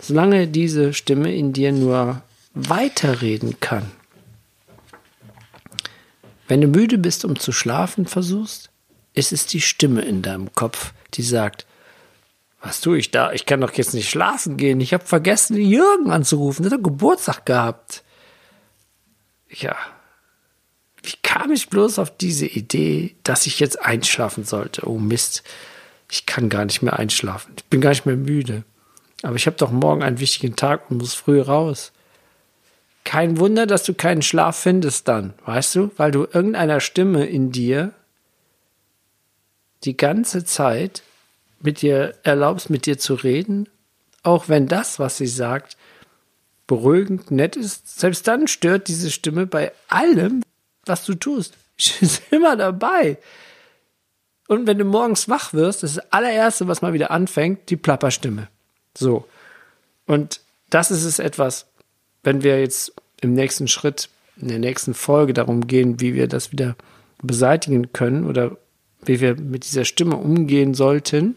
solange 0.00 0.46
diese 0.46 0.94
Stimme 0.94 1.34
in 1.34 1.52
dir 1.52 1.72
nur 1.72 2.22
weiterreden 2.54 3.60
kann. 3.60 3.90
Wenn 6.50 6.62
du 6.62 6.66
müde 6.66 6.98
bist, 6.98 7.24
um 7.24 7.38
zu 7.38 7.52
schlafen 7.52 8.06
versuchst, 8.06 8.70
ist 9.14 9.30
es 9.32 9.46
die 9.46 9.60
Stimme 9.60 10.02
in 10.02 10.20
deinem 10.20 10.52
Kopf, 10.52 10.92
die 11.14 11.22
sagt, 11.22 11.64
was 12.60 12.80
tue 12.80 12.98
ich 12.98 13.12
da? 13.12 13.30
Ich 13.30 13.46
kann 13.46 13.60
doch 13.60 13.72
jetzt 13.74 13.94
nicht 13.94 14.10
schlafen 14.10 14.56
gehen. 14.56 14.80
Ich 14.80 14.92
habe 14.92 15.06
vergessen, 15.06 15.56
Jürgen 15.56 16.10
anzurufen. 16.10 16.64
Der 16.64 16.72
hat 16.72 16.82
Geburtstag 16.82 17.46
gehabt. 17.46 18.02
Ja. 19.48 19.76
Wie 21.04 21.14
kam 21.22 21.52
ich 21.52 21.68
bloß 21.68 22.00
auf 22.00 22.16
diese 22.16 22.46
Idee, 22.46 23.14
dass 23.22 23.46
ich 23.46 23.60
jetzt 23.60 23.80
einschlafen 23.80 24.42
sollte? 24.42 24.88
Oh 24.88 24.98
Mist. 24.98 25.44
Ich 26.10 26.26
kann 26.26 26.48
gar 26.48 26.64
nicht 26.64 26.82
mehr 26.82 26.98
einschlafen. 26.98 27.54
Ich 27.58 27.64
bin 27.66 27.80
gar 27.80 27.90
nicht 27.90 28.06
mehr 28.06 28.16
müde. 28.16 28.64
Aber 29.22 29.36
ich 29.36 29.46
habe 29.46 29.56
doch 29.56 29.70
morgen 29.70 30.02
einen 30.02 30.18
wichtigen 30.18 30.56
Tag 30.56 30.90
und 30.90 30.98
muss 30.98 31.14
früh 31.14 31.40
raus. 31.40 31.92
Kein 33.04 33.38
Wunder, 33.38 33.66
dass 33.66 33.82
du 33.84 33.94
keinen 33.94 34.22
Schlaf 34.22 34.56
findest 34.58 35.08
dann, 35.08 35.34
weißt 35.46 35.74
du, 35.74 35.90
weil 35.96 36.10
du 36.10 36.24
irgendeiner 36.24 36.80
Stimme 36.80 37.26
in 37.26 37.50
dir 37.50 37.92
die 39.84 39.96
ganze 39.96 40.44
Zeit 40.44 41.02
mit 41.60 41.82
dir 41.82 42.14
erlaubst, 42.22 42.70
mit 42.70 42.86
dir 42.86 42.98
zu 42.98 43.14
reden, 43.14 43.68
auch 44.22 44.48
wenn 44.48 44.66
das, 44.66 44.98
was 44.98 45.16
sie 45.16 45.26
sagt, 45.26 45.76
beruhigend, 46.66 47.30
nett 47.30 47.56
ist. 47.56 47.98
Selbst 47.98 48.28
dann 48.28 48.46
stört 48.46 48.88
diese 48.88 49.10
Stimme 49.10 49.46
bei 49.46 49.72
allem, 49.88 50.42
was 50.84 51.04
du 51.04 51.14
tust. 51.14 51.54
Sie 51.76 52.04
ist 52.04 52.22
immer 52.30 52.56
dabei. 52.56 53.18
Und 54.46 54.66
wenn 54.66 54.78
du 54.78 54.84
morgens 54.84 55.28
wach 55.28 55.52
wirst, 55.52 55.82
das 55.82 55.90
ist 55.90 55.96
das 55.96 56.12
allererste, 56.12 56.68
was 56.68 56.82
mal 56.82 56.92
wieder 56.92 57.10
anfängt, 57.10 57.70
die 57.70 57.76
Plapperstimme. 57.76 58.48
So. 58.96 59.26
Und 60.06 60.40
das 60.70 60.90
ist 60.90 61.04
es 61.04 61.18
etwas, 61.18 61.66
wenn 62.22 62.42
wir 62.42 62.60
jetzt 62.60 62.92
im 63.20 63.34
nächsten 63.34 63.68
Schritt, 63.68 64.08
in 64.40 64.48
der 64.48 64.58
nächsten 64.58 64.94
Folge 64.94 65.32
darum 65.32 65.66
gehen, 65.66 66.00
wie 66.00 66.14
wir 66.14 66.26
das 66.26 66.52
wieder 66.52 66.76
beseitigen 67.22 67.92
können 67.92 68.26
oder 68.26 68.56
wie 69.04 69.20
wir 69.20 69.36
mit 69.36 69.64
dieser 69.64 69.84
Stimme 69.84 70.16
umgehen 70.16 70.74
sollten, 70.74 71.36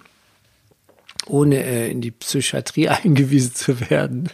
ohne 1.25 1.63
äh, 1.63 1.91
in 1.91 2.01
die 2.01 2.11
Psychiatrie 2.11 2.87
eingewiesen 2.89 3.55
zu 3.55 3.89
werden, 3.89 4.29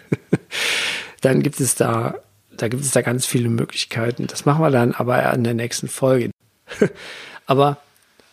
dann 1.21 1.41
gibt 1.41 1.59
es 1.59 1.75
da, 1.75 2.15
da 2.51 2.67
gibt 2.67 2.83
es 2.83 2.91
da 2.91 3.01
ganz 3.01 3.25
viele 3.25 3.49
Möglichkeiten. 3.49 4.27
Das 4.27 4.45
machen 4.45 4.63
wir 4.63 4.71
dann 4.71 4.93
aber 4.93 5.31
in 5.33 5.43
der 5.43 5.53
nächsten 5.53 5.87
Folge. 5.87 6.31
aber 7.45 7.77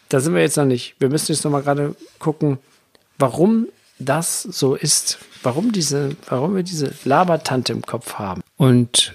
da 0.08 0.20
sind 0.20 0.35
wir 0.35 0.42
jetzt 0.42 0.56
noch 0.56 0.64
nicht. 0.64 0.94
Wir 0.99 1.08
müssen 1.08 1.32
jetzt 1.32 1.44
noch 1.44 1.50
mal 1.50 1.62
gerade 1.62 1.96
gucken, 2.18 2.58
warum 3.18 3.68
das 3.98 4.42
so 4.42 4.74
ist, 4.74 5.18
warum 5.42 5.72
diese, 5.72 6.16
warum 6.28 6.56
wir 6.56 6.62
diese 6.62 6.92
Labertante 7.04 7.72
im 7.72 7.82
Kopf 7.82 8.14
haben. 8.14 8.42
Und 8.56 9.14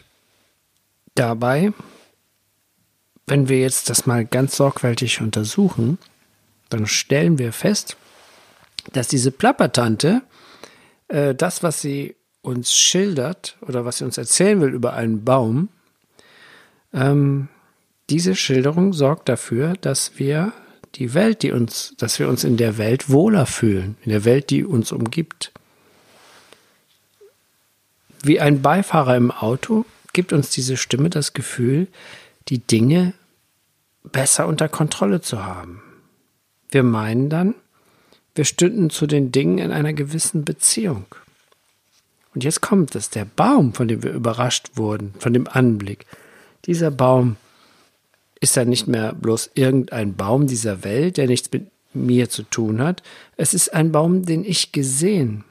dabei, 1.15 1.73
wenn 3.27 3.49
wir 3.49 3.59
jetzt 3.59 3.89
das 3.89 4.05
mal 4.05 4.25
ganz 4.25 4.55
sorgfältig 4.55 5.21
untersuchen, 5.21 5.97
dann 6.69 6.87
stellen 6.87 7.37
wir 7.37 7.53
fest, 7.53 7.97
dass 8.93 9.07
diese 9.07 9.31
Plappertante 9.31 10.21
äh, 11.09 11.35
das, 11.35 11.63
was 11.63 11.81
sie 11.81 12.15
uns 12.41 12.73
schildert 12.73 13.57
oder 13.61 13.85
was 13.85 13.99
sie 13.99 14.05
uns 14.05 14.17
erzählen 14.17 14.61
will 14.61 14.73
über 14.73 14.93
einen 14.93 15.23
Baum, 15.23 15.69
ähm, 16.93 17.49
diese 18.09 18.35
Schilderung 18.35 18.93
sorgt 18.93 19.29
dafür, 19.29 19.75
dass 19.79 20.17
wir 20.17 20.51
die 20.95 21.13
Welt, 21.13 21.43
die 21.43 21.51
uns, 21.51 21.93
dass 21.97 22.19
wir 22.19 22.27
uns 22.27 22.43
in 22.43 22.57
der 22.57 22.77
Welt 22.77 23.09
wohler 23.09 23.45
fühlen, 23.45 23.97
in 24.03 24.11
der 24.11 24.25
Welt, 24.25 24.49
die 24.49 24.63
uns 24.63 24.91
umgibt. 24.91 25.51
Wie 28.23 28.39
ein 28.39 28.61
Beifahrer 28.61 29.15
im 29.15 29.31
Auto 29.31 29.85
gibt 30.13 30.33
uns 30.33 30.49
diese 30.49 30.77
Stimme 30.77 31.09
das 31.09 31.33
Gefühl, 31.33 31.87
die 32.49 32.59
Dinge 32.59 33.13
besser 34.03 34.47
unter 34.47 34.67
Kontrolle 34.67 35.21
zu 35.21 35.43
haben. 35.43 35.81
Wir 36.69 36.83
meinen 36.83 37.29
dann, 37.29 37.55
wir 38.35 38.45
stünden 38.45 38.89
zu 38.89 39.07
den 39.07 39.31
Dingen 39.31 39.57
in 39.57 39.71
einer 39.71 39.93
gewissen 39.93 40.45
Beziehung. 40.45 41.05
Und 42.33 42.43
jetzt 42.43 42.61
kommt 42.61 42.95
es, 42.95 43.09
der 43.09 43.25
Baum, 43.25 43.73
von 43.73 43.87
dem 43.87 44.03
wir 44.03 44.11
überrascht 44.11 44.71
wurden, 44.75 45.13
von 45.19 45.33
dem 45.33 45.47
Anblick. 45.47 46.05
Dieser 46.65 46.91
Baum 46.91 47.35
ist 48.41 48.55
ja 48.55 48.65
nicht 48.65 48.87
mehr 48.87 49.13
bloß 49.13 49.51
irgendein 49.53 50.15
Baum 50.15 50.47
dieser 50.47 50.83
Welt, 50.83 51.17
der 51.17 51.27
nichts 51.27 51.49
mit 51.51 51.67
mir 51.93 52.29
zu 52.29 52.43
tun 52.43 52.81
hat. 52.81 53.03
Es 53.37 53.53
ist 53.53 53.73
ein 53.73 53.91
Baum, 53.91 54.25
den 54.25 54.43
ich 54.43 54.71
gesehen, 54.71 55.43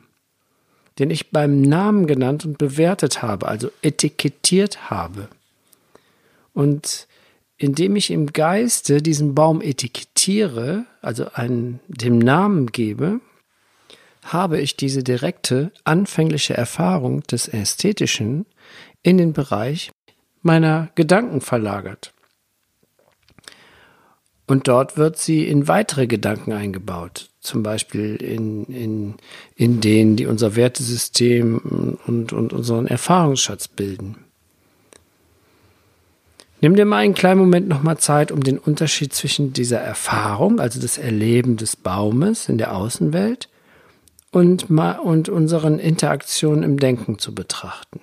den 0.98 1.10
ich 1.10 1.30
beim 1.30 1.62
Namen 1.62 2.06
genannt 2.06 2.44
und 2.44 2.58
bewertet 2.58 3.22
habe, 3.22 3.48
also 3.48 3.70
etikettiert 3.80 4.90
habe. 4.90 5.28
Und 6.52 7.06
indem 7.56 7.94
ich 7.94 8.10
im 8.10 8.32
Geiste 8.32 9.00
diesen 9.00 9.34
Baum 9.34 9.62
etikettiere, 9.62 10.86
also 11.00 11.26
einen, 11.32 11.78
dem 11.88 12.18
Namen 12.18 12.66
gebe, 12.66 13.20
habe 14.22 14.60
ich 14.60 14.76
diese 14.76 15.04
direkte 15.04 15.70
anfängliche 15.84 16.54
Erfahrung 16.54 17.22
des 17.22 17.48
Ästhetischen 17.48 18.46
in 19.02 19.16
den 19.16 19.32
Bereich 19.32 19.90
meiner 20.42 20.90
Gedanken 20.94 21.40
verlagert. 21.40 22.12
Und 24.50 24.66
dort 24.66 24.96
wird 24.96 25.16
sie 25.16 25.46
in 25.46 25.68
weitere 25.68 26.08
Gedanken 26.08 26.52
eingebaut, 26.52 27.30
zum 27.38 27.62
Beispiel 27.62 28.16
in, 28.16 28.64
in, 28.64 29.14
in 29.54 29.80
denen, 29.80 30.16
die 30.16 30.26
unser 30.26 30.56
Wertesystem 30.56 31.96
und, 32.04 32.32
und 32.32 32.52
unseren 32.52 32.88
Erfahrungsschatz 32.88 33.68
bilden. 33.68 34.16
Nimm 36.60 36.74
dir 36.74 36.84
mal 36.84 36.96
einen 36.96 37.14
kleinen 37.14 37.38
Moment 37.38 37.68
nochmal 37.68 37.98
Zeit, 37.98 38.32
um 38.32 38.42
den 38.42 38.58
Unterschied 38.58 39.12
zwischen 39.12 39.52
dieser 39.52 39.78
Erfahrung, 39.78 40.58
also 40.58 40.80
das 40.80 40.98
Erleben 40.98 41.56
des 41.56 41.76
Baumes 41.76 42.48
in 42.48 42.58
der 42.58 42.74
Außenwelt, 42.74 43.48
und, 44.32 44.68
und 44.68 45.28
unseren 45.28 45.78
Interaktionen 45.78 46.64
im 46.64 46.76
Denken 46.76 47.20
zu 47.20 47.36
betrachten. 47.36 48.00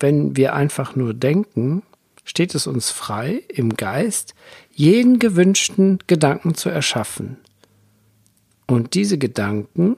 Wenn 0.00 0.36
wir 0.36 0.54
einfach 0.56 0.96
nur 0.96 1.14
denken, 1.14 1.84
steht 2.30 2.54
es 2.54 2.68
uns 2.68 2.90
frei, 2.90 3.42
im 3.48 3.76
Geist 3.76 4.34
jeden 4.72 5.18
gewünschten 5.18 5.98
Gedanken 6.06 6.54
zu 6.54 6.68
erschaffen. 6.68 7.38
Und 8.68 8.94
diese 8.94 9.18
Gedanken 9.18 9.96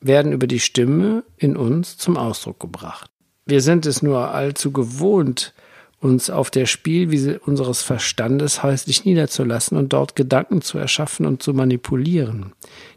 werden 0.00 0.32
über 0.32 0.46
die 0.46 0.58
Stimme 0.58 1.22
in 1.36 1.54
uns 1.54 1.98
zum 1.98 2.16
Ausdruck 2.16 2.58
gebracht. 2.60 3.10
Wir 3.44 3.60
sind 3.60 3.84
es 3.84 4.02
nur 4.02 4.30
allzu 4.30 4.72
gewohnt, 4.72 5.52
uns 6.00 6.30
auf 6.30 6.50
der 6.50 6.64
Spielwiese 6.64 7.40
unseres 7.40 7.82
Verstandes 7.82 8.62
häuslich 8.62 9.04
niederzulassen 9.04 9.76
und 9.76 9.92
dort 9.92 10.16
Gedanken 10.16 10.62
zu 10.62 10.78
erschaffen 10.78 11.26
und 11.26 11.42
zu 11.42 11.52
manipulieren. 11.52 12.54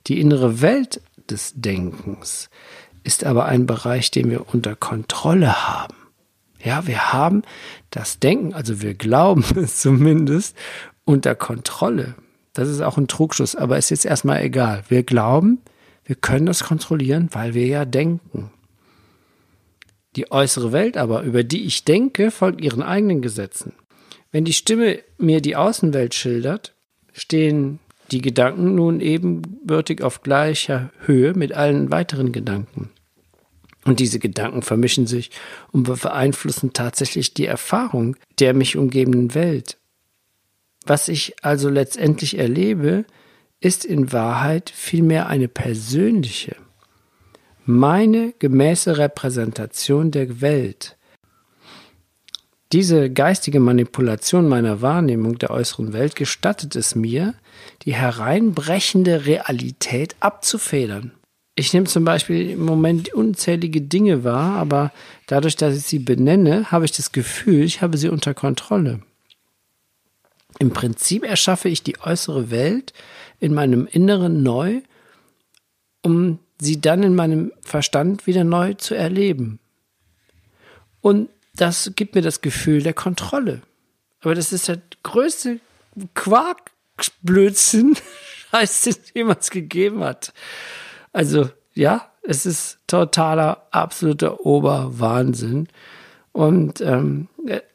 Die 0.08 0.22
innere 0.22 0.62
Welt 0.62 1.02
des 1.30 1.52
Denkens 1.56 2.50
ist 3.04 3.26
aber 3.26 3.46
ein 3.46 3.66
Bereich, 3.66 4.10
den 4.10 4.30
wir 4.30 4.54
unter 4.54 4.76
Kontrolle 4.76 5.68
haben. 5.68 5.99
Ja, 6.64 6.88
wir 6.88 7.14
haben 7.14 7.44
das 7.90 8.20
Denken, 8.20 8.54
also 8.54 8.82
wir 8.82 8.94
glauben 8.94 9.44
es 9.56 9.82
zumindest, 9.82 10.56
unter 11.06 11.36
Kontrolle. 11.36 12.16
Das 12.54 12.68
ist 12.68 12.82
auch 12.82 12.98
ein 12.98 13.08
Trugschluss, 13.08 13.56
aber 13.56 13.78
ist 13.78 13.90
jetzt 13.90 14.06
erstmal 14.06 14.42
egal. 14.42 14.84
Wir 14.90 15.04
glauben, 15.04 15.62
wir 16.04 16.16
können 16.16 16.46
das 16.46 16.64
kontrollieren, 16.64 17.30
weil 17.32 17.54
wir 17.54 17.68
ja 17.68 17.86
denken. 17.86 18.52
Die 20.16 20.32
äußere 20.32 20.72
Welt 20.72 20.98
aber, 20.98 21.22
über 21.22 21.44
die 21.44 21.66
ich 21.66 21.86
denke, 21.86 22.32
folgt 22.32 22.62
ihren 22.62 22.82
eigenen 22.82 23.22
Gesetzen. 23.22 23.74
Wenn 24.32 24.44
die 24.44 24.54
Stimme 24.54 25.00
mir 25.18 25.42
die 25.42 25.56
Außenwelt 25.56 26.14
schildert, 26.14 26.76
stehen 27.14 27.80
die 28.12 28.22
Gedanken 28.22 28.76
nun 28.76 29.02
ebenbürtig 29.02 30.02
auf 30.02 30.24
gleicher 30.24 30.92
Höhe 31.06 31.34
mit 31.34 31.54
allen 31.54 31.92
weiteren 31.92 32.32
Gedanken. 32.32 32.90
Und 33.90 34.00
diese 34.00 34.20
Gedanken 34.20 34.62
vermischen 34.62 35.08
sich 35.08 35.32
und 35.72 35.82
beeinflussen 35.82 36.74
tatsächlich 36.74 37.34
die 37.34 37.48
Erfahrung 37.48 38.18
der 38.38 38.54
mich 38.54 38.78
umgebenden 38.78 39.34
Welt. 39.34 39.80
Was 40.86 41.08
ich 41.08 41.44
also 41.44 41.70
letztendlich 41.70 42.38
erlebe, 42.38 43.06
ist 43.60 43.86
in 43.86 44.12
Wahrheit 44.12 44.70
vielmehr 44.70 45.26
eine 45.26 45.48
persönliche, 45.48 46.56
meine 47.66 48.36
gemäße 48.38 49.00
Repräsentation 49.00 50.12
der 50.12 50.40
Welt. 50.40 50.96
Diese 52.72 53.10
geistige 53.10 53.60
Manipulation 53.60 54.48
meiner 54.48 54.84
Wahrnehmung 54.84 55.40
der 55.40 55.50
äußeren 55.50 55.94
Welt 55.94 56.16
gestattet 56.16 56.76
es 56.76 56.94
mir, 56.94 57.34
die 57.86 57.96
hereinbrechende 57.96 59.26
Realität 59.26 60.16
abzufedern. 60.20 61.14
Ich 61.60 61.74
nehme 61.74 61.88
zum 61.88 62.06
Beispiel 62.06 62.52
im 62.52 62.64
Moment 62.64 63.14
unzählige 63.14 63.82
Dinge 63.82 64.24
wahr, 64.24 64.56
aber 64.56 64.94
dadurch, 65.28 65.58
dass 65.58 65.76
ich 65.76 65.84
sie 65.84 66.00
benenne, 66.00 66.72
habe 66.72 66.86
ich 66.86 66.94
das 66.94 67.12
Gefühl, 67.12 67.66
ich 67.66 67.82
habe 67.82 67.98
sie 67.98 68.08
unter 68.08 68.34
Kontrolle. 68.34 69.02
Im 70.58 70.72
Prinzip 70.72 71.26
erschaffe 71.26 71.68
ich 71.68 71.84
die 71.84 72.00
äußere 72.00 72.50
Welt 72.50 72.94
in 73.42 73.54
meinem 73.54 73.88
Inneren 73.88 74.42
neu, 74.42 74.80
um 76.02 76.40
sie 76.62 76.80
dann 76.80 77.04
in 77.04 77.14
meinem 77.14 77.52
Verstand 77.60 78.26
wieder 78.26 78.46
neu 78.46 78.76
zu 78.76 78.96
erleben. 78.96 79.60
Und 81.02 81.28
das 81.56 81.92
gibt 81.98 82.16
mir 82.16 82.22
das 82.22 82.40
Gefühl 82.40 82.84
der 82.84 82.94
Kontrolle. 82.94 83.64
Aber 84.22 84.34
das 84.34 84.54
ist 84.54 84.70
der 84.70 84.82
größte 85.04 85.60
Quarkblödsinn, 86.14 87.98
Scheiß, 88.52 88.84
den 88.84 88.94
es 88.94 89.14
jemals 89.14 89.50
gegeben 89.50 90.06
hat. 90.06 90.32
Also, 91.14 91.50
ja, 91.74 92.10
es 92.24 92.46
ist 92.46 92.80
totaler, 92.88 93.68
absoluter 93.72 94.46
Oberwahnsinn. 94.46 95.68
Und 96.32 96.82
ähm, 96.82 97.28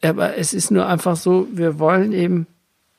aber 0.03 0.37
es 0.37 0.55
ist 0.55 0.71
nur 0.71 0.87
einfach 0.87 1.17
so, 1.17 1.49
wir 1.51 1.79
wollen 1.79 2.13
eben 2.13 2.47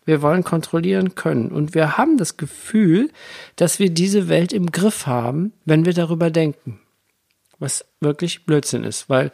wir 0.05 0.21
wollen 0.21 0.43
kontrollieren 0.43 1.15
können. 1.15 1.49
Und 1.49 1.73
wir 1.73 1.97
haben 1.97 2.17
das 2.17 2.37
Gefühl, 2.37 3.11
dass 3.55 3.79
wir 3.79 3.89
diese 3.89 4.29
Welt 4.29 4.53
im 4.53 4.71
Griff 4.71 5.07
haben, 5.07 5.51
wenn 5.65 5.85
wir 5.85 5.93
darüber 5.93 6.29
denken. 6.29 6.79
Was 7.57 7.85
wirklich 7.99 8.45
Blödsinn 8.45 8.83
ist, 8.83 9.09
weil 9.09 9.31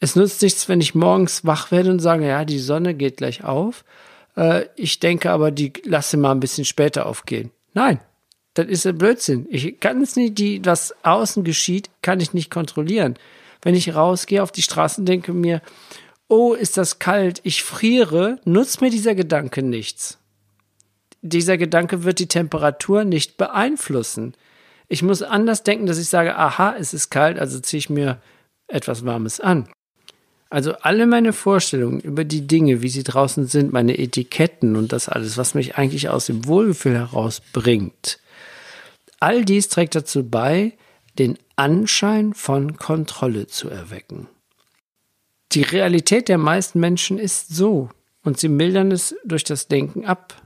es 0.00 0.16
nutzt 0.16 0.42
nichts, 0.42 0.68
wenn 0.68 0.80
ich 0.80 0.94
morgens 0.94 1.44
wach 1.44 1.70
werde 1.70 1.90
und 1.90 2.00
sage, 2.00 2.26
ja, 2.26 2.44
die 2.44 2.58
Sonne 2.58 2.94
geht 2.94 3.18
gleich 3.18 3.44
auf. 3.44 3.84
Äh, 4.36 4.66
ich 4.74 5.00
denke 5.00 5.30
aber, 5.30 5.50
die 5.50 5.72
lasse 5.84 6.16
mal 6.16 6.32
ein 6.32 6.40
bisschen 6.40 6.64
später 6.64 7.06
aufgehen. 7.06 7.50
Nein, 7.74 8.00
das 8.58 8.66
ist 8.66 8.86
ein 8.86 8.98
Blödsinn. 8.98 9.46
Ich 9.50 9.78
kann 9.78 10.02
es 10.02 10.16
nicht, 10.16 10.36
die, 10.38 10.64
was 10.64 10.92
außen 11.04 11.44
geschieht, 11.44 11.90
kann 12.02 12.18
ich 12.18 12.34
nicht 12.34 12.50
kontrollieren. 12.50 13.14
Wenn 13.62 13.76
ich 13.76 13.94
rausgehe 13.94 14.42
auf 14.42 14.50
die 14.50 14.62
Straße 14.62 15.00
und 15.00 15.06
denke 15.06 15.32
mir, 15.32 15.62
oh, 16.26 16.54
ist 16.54 16.76
das 16.76 16.98
kalt, 16.98 17.40
ich 17.44 17.62
friere, 17.62 18.40
nutzt 18.44 18.80
mir 18.80 18.90
dieser 18.90 19.14
Gedanke 19.14 19.62
nichts. 19.62 20.18
Dieser 21.22 21.56
Gedanke 21.56 22.02
wird 22.02 22.18
die 22.18 22.26
Temperatur 22.26 23.04
nicht 23.04 23.36
beeinflussen. 23.36 24.34
Ich 24.88 25.02
muss 25.02 25.22
anders 25.22 25.62
denken, 25.62 25.86
dass 25.86 25.98
ich 25.98 26.08
sage, 26.08 26.36
aha, 26.36 26.74
es 26.76 26.92
ist 26.92 27.10
kalt, 27.10 27.38
also 27.38 27.60
ziehe 27.60 27.78
ich 27.78 27.90
mir 27.90 28.20
etwas 28.66 29.04
Warmes 29.04 29.38
an. 29.38 29.68
Also 30.50 30.72
alle 30.80 31.06
meine 31.06 31.32
Vorstellungen 31.32 32.00
über 32.00 32.24
die 32.24 32.46
Dinge, 32.46 32.82
wie 32.82 32.88
sie 32.88 33.04
draußen 33.04 33.46
sind, 33.46 33.72
meine 33.72 33.98
Etiketten 33.98 34.74
und 34.74 34.92
das 34.92 35.08
alles, 35.08 35.36
was 35.36 35.54
mich 35.54 35.76
eigentlich 35.76 36.08
aus 36.08 36.26
dem 36.26 36.46
Wohlgefühl 36.46 36.94
herausbringt, 36.94 38.18
all 39.20 39.44
dies 39.44 39.68
trägt 39.68 39.94
dazu 39.94 40.28
bei, 40.28 40.76
den 41.18 41.38
Anschein 41.56 42.34
von 42.34 42.76
Kontrolle 42.76 43.46
zu 43.46 43.68
erwecken. 43.68 44.28
Die 45.52 45.62
Realität 45.62 46.28
der 46.28 46.38
meisten 46.38 46.78
Menschen 46.78 47.18
ist 47.18 47.54
so 47.54 47.90
und 48.22 48.38
sie 48.38 48.48
mildern 48.48 48.92
es 48.92 49.14
durch 49.24 49.44
das 49.44 49.68
Denken 49.68 50.04
ab. 50.04 50.40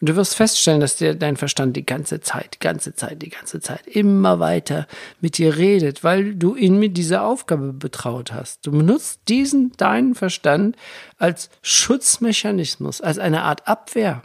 Und 0.00 0.10
du 0.10 0.16
wirst 0.16 0.36
feststellen, 0.36 0.80
dass 0.80 0.96
dir 0.96 1.14
dein 1.14 1.36
Verstand 1.36 1.76
die 1.76 1.84
ganze 1.84 2.20
Zeit, 2.20 2.54
die 2.54 2.58
ganze 2.60 2.94
Zeit, 2.94 3.20
die 3.20 3.30
ganze 3.30 3.60
Zeit 3.60 3.84
immer 3.86 4.38
weiter 4.38 4.86
mit 5.20 5.38
dir 5.38 5.56
redet, 5.56 6.04
weil 6.04 6.36
du 6.36 6.54
ihn 6.54 6.78
mit 6.78 6.96
dieser 6.96 7.24
Aufgabe 7.24 7.72
betraut 7.72 8.32
hast. 8.32 8.64
Du 8.64 8.70
benutzt 8.70 9.22
diesen, 9.26 9.72
deinen 9.76 10.14
Verstand 10.14 10.76
als 11.16 11.50
Schutzmechanismus, 11.62 13.00
als 13.00 13.18
eine 13.18 13.42
Art 13.42 13.66
Abwehr. 13.66 14.22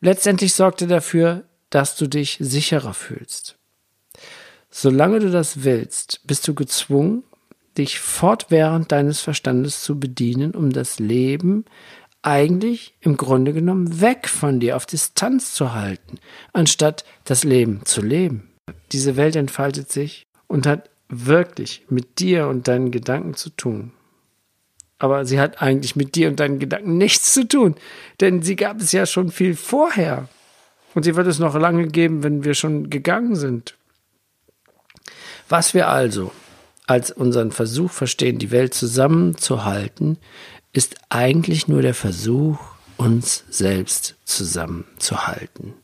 Letztendlich 0.00 0.54
sorgt 0.54 0.82
er 0.82 0.88
dafür, 0.88 1.44
dass 1.70 1.96
du 1.96 2.06
dich 2.06 2.36
sicherer 2.40 2.94
fühlst. 2.94 3.56
Solange 4.70 5.20
du 5.20 5.30
das 5.30 5.64
willst, 5.64 6.20
bist 6.26 6.46
du 6.46 6.54
gezwungen, 6.54 7.24
dich 7.78 8.00
fortwährend 8.00 8.92
deines 8.92 9.20
Verstandes 9.20 9.82
zu 9.82 9.98
bedienen, 9.98 10.52
um 10.54 10.70
das 10.70 10.98
Leben 10.98 11.64
eigentlich 12.22 12.94
im 13.00 13.16
Grunde 13.16 13.52
genommen 13.52 14.00
weg 14.00 14.28
von 14.28 14.60
dir 14.60 14.76
auf 14.76 14.86
Distanz 14.86 15.54
zu 15.54 15.72
halten, 15.72 16.18
anstatt 16.52 17.04
das 17.24 17.44
Leben 17.44 17.84
zu 17.84 18.02
leben. 18.02 18.50
Diese 18.92 19.16
Welt 19.16 19.36
entfaltet 19.36 19.90
sich 19.90 20.26
und 20.46 20.66
hat 20.66 20.90
wirklich 21.08 21.86
mit 21.88 22.18
dir 22.18 22.46
und 22.48 22.68
deinen 22.68 22.90
Gedanken 22.90 23.34
zu 23.34 23.50
tun. 23.50 23.92
Aber 24.98 25.24
sie 25.24 25.40
hat 25.40 25.62
eigentlich 25.62 25.96
mit 25.96 26.14
dir 26.14 26.28
und 26.28 26.40
deinen 26.40 26.58
Gedanken 26.58 26.98
nichts 26.98 27.32
zu 27.32 27.48
tun, 27.48 27.74
denn 28.20 28.42
sie 28.42 28.54
gab 28.54 28.80
es 28.80 28.92
ja 28.92 29.06
schon 29.06 29.30
viel 29.30 29.56
vorher. 29.56 30.28
Und 30.94 31.04
sie 31.04 31.16
wird 31.16 31.26
es 31.26 31.38
noch 31.38 31.54
lange 31.54 31.86
geben, 31.88 32.22
wenn 32.22 32.44
wir 32.44 32.54
schon 32.54 32.90
gegangen 32.90 33.36
sind. 33.36 33.76
Was 35.48 35.74
wir 35.74 35.88
also 35.88 36.32
als 36.86 37.10
unseren 37.10 37.52
Versuch 37.52 37.90
verstehen, 37.90 38.38
die 38.38 38.50
Welt 38.50 38.74
zusammenzuhalten, 38.74 40.18
ist 40.72 40.96
eigentlich 41.08 41.68
nur 41.68 41.82
der 41.82 41.94
Versuch, 41.94 42.58
uns 42.96 43.44
selbst 43.48 44.16
zusammenzuhalten. 44.24 45.74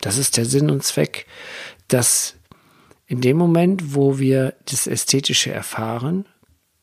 Das 0.00 0.18
ist 0.18 0.36
der 0.36 0.44
Sinn 0.44 0.70
und 0.70 0.84
Zweck, 0.84 1.26
dass 1.88 2.36
in 3.06 3.20
dem 3.20 3.36
Moment, 3.36 3.94
wo 3.94 4.18
wir 4.18 4.54
das 4.66 4.86
Ästhetische 4.86 5.50
erfahren, 5.50 6.26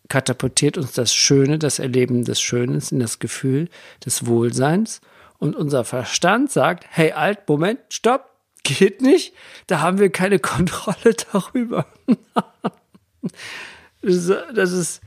katapultiert 0.10 0.78
uns 0.78 0.92
das 0.92 1.14
Schöne, 1.14 1.58
das 1.58 1.80
Erleben 1.80 2.26
des 2.26 2.42
Schönen 2.42 2.82
in 2.92 3.00
das 3.00 3.20
Gefühl 3.20 3.70
des 4.06 4.26
Wohlseins. 4.26 5.02
Und 5.40 5.56
unser 5.56 5.84
Verstand 5.84 6.52
sagt, 6.52 6.86
hey, 6.90 7.12
alt, 7.12 7.48
Moment, 7.48 7.80
stopp, 7.90 8.30
geht 8.64 9.02
nicht. 9.02 9.34
Da 9.68 9.82
haben 9.82 10.00
wir 10.00 10.12
keine 10.12 10.40
Kontrolle 10.54 11.16
darüber. 11.32 11.86
das 14.02 14.72
ist 14.72 15.02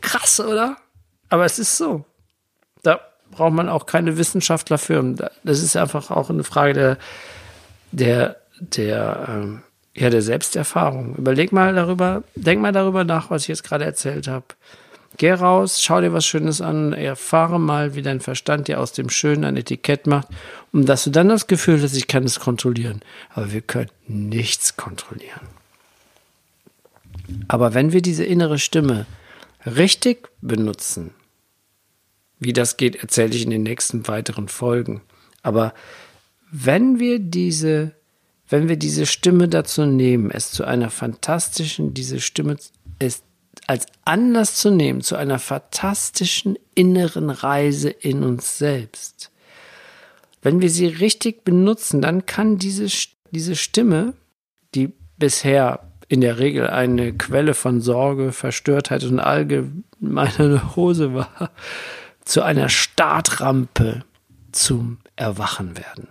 krass, 0.00 0.40
oder? 0.40 0.76
Aber 1.28 1.44
es 1.44 1.58
ist 1.58 1.76
so. 1.76 2.04
Da 2.82 3.00
braucht 3.30 3.52
man 3.52 3.68
auch 3.68 3.86
keine 3.86 4.16
Wissenschaftler 4.16 4.78
für. 4.78 5.02
Das 5.44 5.62
ist 5.62 5.76
einfach 5.76 6.10
auch 6.10 6.30
eine 6.30 6.44
Frage 6.44 6.72
der, 6.72 6.98
der, 7.92 8.36
der, 8.58 9.26
ähm, 9.28 9.62
ja, 9.94 10.10
der 10.10 10.22
Selbsterfahrung. 10.22 11.16
Überleg 11.16 11.52
mal 11.52 11.74
darüber, 11.74 12.24
denk 12.34 12.60
mal 12.60 12.72
darüber 12.72 13.04
nach, 13.04 13.30
was 13.30 13.42
ich 13.42 13.48
jetzt 13.48 13.64
gerade 13.64 13.84
erzählt 13.84 14.28
habe. 14.28 14.46
Geh 15.16 15.32
raus, 15.32 15.82
schau 15.82 16.00
dir 16.00 16.12
was 16.12 16.24
Schönes 16.24 16.60
an, 16.60 16.92
erfahre 16.92 17.58
mal, 17.58 17.94
wie 17.94 18.02
dein 18.02 18.20
Verstand 18.20 18.68
dir 18.68 18.80
aus 18.80 18.92
dem 18.92 19.10
Schönen 19.10 19.44
ein 19.44 19.56
Etikett 19.56 20.06
macht, 20.06 20.28
um 20.72 20.86
dass 20.86 21.04
du 21.04 21.10
dann 21.10 21.28
das 21.28 21.46
Gefühl 21.46 21.82
hast, 21.82 21.96
ich 21.96 22.06
kann 22.06 22.24
es 22.24 22.40
kontrollieren. 22.40 23.02
Aber 23.30 23.52
wir 23.52 23.60
können 23.60 23.90
nichts 24.06 24.76
kontrollieren. 24.76 25.48
Aber 27.48 27.74
wenn 27.74 27.92
wir 27.92 28.02
diese 28.02 28.24
innere 28.24 28.58
Stimme 28.58 29.06
richtig 29.66 30.28
benutzen, 30.40 31.12
wie 32.38 32.52
das 32.52 32.76
geht, 32.76 32.96
erzähle 32.96 33.34
ich 33.34 33.42
in 33.42 33.50
den 33.50 33.62
nächsten 33.62 34.08
weiteren 34.08 34.48
Folgen. 34.48 35.02
Aber 35.42 35.74
wenn 36.50 36.98
wir 36.98 37.18
diese, 37.18 37.92
wenn 38.48 38.68
wir 38.68 38.76
diese 38.76 39.06
Stimme 39.06 39.48
dazu 39.48 39.84
nehmen, 39.84 40.30
es 40.30 40.50
zu 40.50 40.64
einer 40.64 40.90
fantastischen, 40.90 41.94
diese 41.94 42.20
Stimme 42.20 42.56
ist 42.98 43.24
als 43.70 43.86
Anlass 44.04 44.56
zu 44.56 44.72
nehmen, 44.72 45.00
zu 45.00 45.14
einer 45.14 45.38
fantastischen 45.38 46.58
inneren 46.74 47.30
Reise 47.30 47.88
in 47.88 48.24
uns 48.24 48.58
selbst. 48.58 49.30
Wenn 50.42 50.60
wir 50.60 50.68
sie 50.70 50.86
richtig 50.86 51.44
benutzen, 51.44 52.02
dann 52.02 52.26
kann 52.26 52.58
diese, 52.58 52.88
diese 53.30 53.54
Stimme, 53.54 54.14
die 54.74 54.92
bisher 55.18 55.88
in 56.08 56.20
der 56.20 56.40
Regel 56.40 56.66
eine 56.66 57.12
Quelle 57.12 57.54
von 57.54 57.80
Sorge, 57.80 58.32
Verstörtheit 58.32 59.04
und 59.04 59.20
allgemeiner 59.20 60.74
Hose 60.74 61.14
war, 61.14 61.52
zu 62.24 62.42
einer 62.42 62.68
Startrampe 62.68 64.04
zum 64.50 64.98
Erwachen 65.14 65.78
werden. 65.78 66.08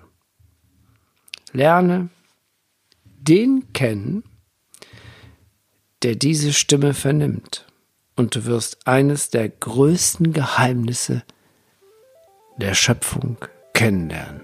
Lerne 1.52 2.08
den 3.04 3.74
kennen, 3.74 4.24
der 6.04 6.16
diese 6.16 6.54
Stimme 6.54 6.94
vernimmt, 6.94 7.66
und 8.16 8.36
du 8.36 8.46
wirst 8.46 8.86
eines 8.86 9.30
der 9.30 9.48
größten 9.48 10.34
Geheimnisse 10.34 11.24
der 12.58 12.74
Schöpfung 12.74 13.38
kennenlernen. 13.74 14.42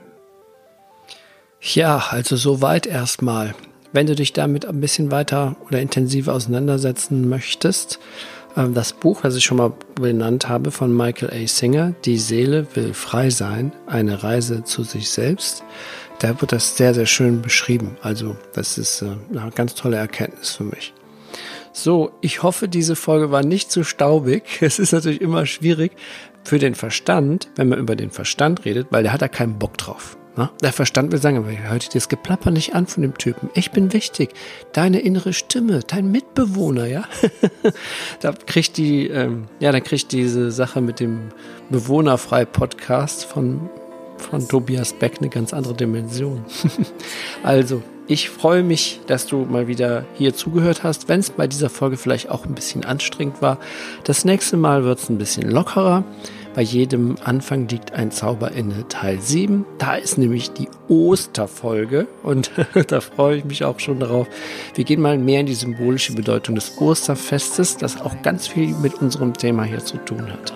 Ja, 1.62 2.08
also 2.10 2.38
soweit 2.38 2.86
erstmal. 2.88 3.54
Wenn 3.92 4.08
du 4.08 4.16
dich 4.16 4.34
damit 4.34 4.66
ein 4.66 4.80
bisschen 4.80 5.12
weiter 5.12 5.56
oder 5.68 5.82
intensiver 5.82 6.34
auseinandersetzen 6.34 7.28
möchtest, 7.28 8.00
ähm, 8.56 8.74
das 8.74 8.94
Buch, 8.94 9.22
das 9.22 9.36
ich 9.36 9.44
schon 9.44 9.58
mal 9.58 9.74
benannt 9.96 10.48
habe, 10.48 10.72
von 10.72 10.96
Michael 10.96 11.32
A. 11.34 11.48
Singer, 11.48 11.94
Die 12.06 12.18
Seele 12.18 12.68
will 12.76 12.94
frei 12.94 13.30
sein, 13.30 13.72
eine 13.88 14.24
Reise 14.24 14.64
zu 14.64 14.84
sich 14.84 15.10
selbst, 15.10 15.64
da 16.20 16.40
wird 16.40 16.52
das 16.52 16.78
sehr, 16.78 16.94
sehr 16.94 17.06
schön 17.06 17.42
beschrieben. 17.42 17.98
Also 18.02 18.36
das 18.54 18.78
ist 18.78 19.02
äh, 19.02 19.16
eine 19.38 19.52
ganz 19.52 19.76
tolle 19.76 19.98
Erkenntnis 19.98 20.52
für 20.52 20.64
mich. 20.64 20.94
So, 21.78 22.14
ich 22.22 22.42
hoffe, 22.42 22.70
diese 22.70 22.96
Folge 22.96 23.32
war 23.32 23.44
nicht 23.44 23.70
zu 23.70 23.84
staubig. 23.84 24.44
Es 24.62 24.80
ist 24.80 24.94
natürlich 24.94 25.20
immer 25.20 25.46
schwierig 25.46 25.92
für 26.46 26.58
den 26.58 26.74
Verstand, 26.74 27.50
wenn 27.58 27.68
man 27.68 27.80
über 27.80 27.98
den 27.98 28.12
Verstand 28.12 28.64
redet, 28.64 28.88
weil 28.92 29.04
der 29.04 29.12
hat 29.12 29.22
da 29.22 29.28
keinen 29.28 29.60
Bock 29.60 29.78
drauf. 29.78 30.16
Na, 30.38 30.52
der 30.62 30.72
Verstand 30.72 31.12
will 31.12 31.20
sagen, 31.20 31.36
aber 31.36 31.52
hört 31.52 31.86
dir 31.86 31.98
das 32.00 32.08
Geplapper 32.08 32.50
nicht 32.50 32.76
an 32.76 32.88
von 32.88 33.04
dem 33.04 33.18
Typen. 33.18 33.50
Ich 33.56 33.72
bin 33.72 33.92
wichtig. 33.92 34.30
Deine 34.72 35.02
innere 35.02 35.34
Stimme, 35.34 35.82
dein 35.86 36.10
Mitbewohner, 36.12 36.88
ja. 36.88 37.04
da 38.22 38.32
kriegt 38.32 38.78
die, 38.78 39.08
ähm, 39.08 39.48
ja, 39.60 39.74
dann 39.74 39.84
kriegt 39.84 40.14
diese 40.14 40.52
Sache 40.52 40.80
mit 40.80 41.02
dem 41.02 41.30
Bewohnerfrei-Podcast 41.72 43.26
von, 43.26 43.70
von 44.18 44.48
Tobias 44.48 44.94
Beck 44.94 45.16
eine 45.20 45.28
ganz 45.28 45.54
andere 45.54 45.74
Dimension. 45.74 46.46
also, 47.44 47.84
ich 48.08 48.30
freue 48.30 48.62
mich, 48.62 49.00
dass 49.08 49.26
du 49.26 49.46
mal 49.46 49.68
wieder 49.68 50.06
hier 50.14 50.36
zugehört 50.36 50.84
hast, 50.84 51.10
wenn 51.10 51.20
es 51.20 51.32
bei 51.32 51.48
dieser 51.48 51.70
Folge 51.70 51.98
vielleicht 51.98 52.30
auch 52.30 52.46
ein 52.46 52.54
bisschen 52.54 52.86
anstrengend 52.86 53.42
war. 53.42 53.58
Das 54.04 54.26
nächste 54.26 54.58
Mal 54.58 54.84
wird 54.84 55.00
es 55.00 55.10
ein 55.10 55.18
bisschen 55.18 55.50
lockerer. 55.50 56.04
Bei 56.54 56.62
jedem 56.62 57.18
Anfang 57.24 57.68
liegt 57.68 57.94
ein 57.94 58.12
Zauber 58.12 58.52
inne 58.52 58.88
Teil 58.88 59.20
7. 59.20 59.66
Da 59.78 59.96
ist 59.96 60.18
nämlich 60.18 60.52
die 60.52 60.70
Osterfolge 60.88 62.08
und 62.24 62.52
da 62.88 63.02
freue 63.02 63.38
ich 63.38 63.46
mich 63.46 63.66
auch 63.66 63.80
schon 63.80 64.00
darauf. 64.00 64.28
Wir 64.76 64.86
gehen 64.86 65.02
mal 65.02 65.18
mehr 65.18 65.42
in 65.42 65.48
die 65.48 65.56
symbolische 65.56 66.14
Bedeutung 66.14 66.56
des 66.56 66.78
Osterfestes, 66.78 67.78
das 67.78 68.00
auch 68.00 68.22
ganz 68.22 68.48
viel 68.48 68.70
mit 68.76 68.94
unserem 69.02 69.34
Thema 69.34 69.64
hier 69.64 69.84
zu 69.84 69.98
tun 69.98 70.32
hat. 70.32 70.54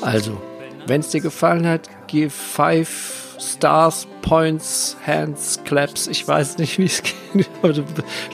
Also, 0.00 0.40
wenn 0.86 1.00
es 1.00 1.10
dir 1.10 1.20
gefallen 1.20 1.66
hat, 1.66 1.90
give 2.06 2.30
five 2.30 3.21
Stars, 3.38 4.06
Points, 4.22 4.96
Hands, 5.06 5.60
Claps. 5.64 6.06
Ich 6.06 6.26
weiß 6.26 6.58
nicht, 6.58 6.78
wie 6.78 6.84
es 6.84 7.02
geht, 7.02 7.48
aber 7.62 7.72
du, 7.72 7.82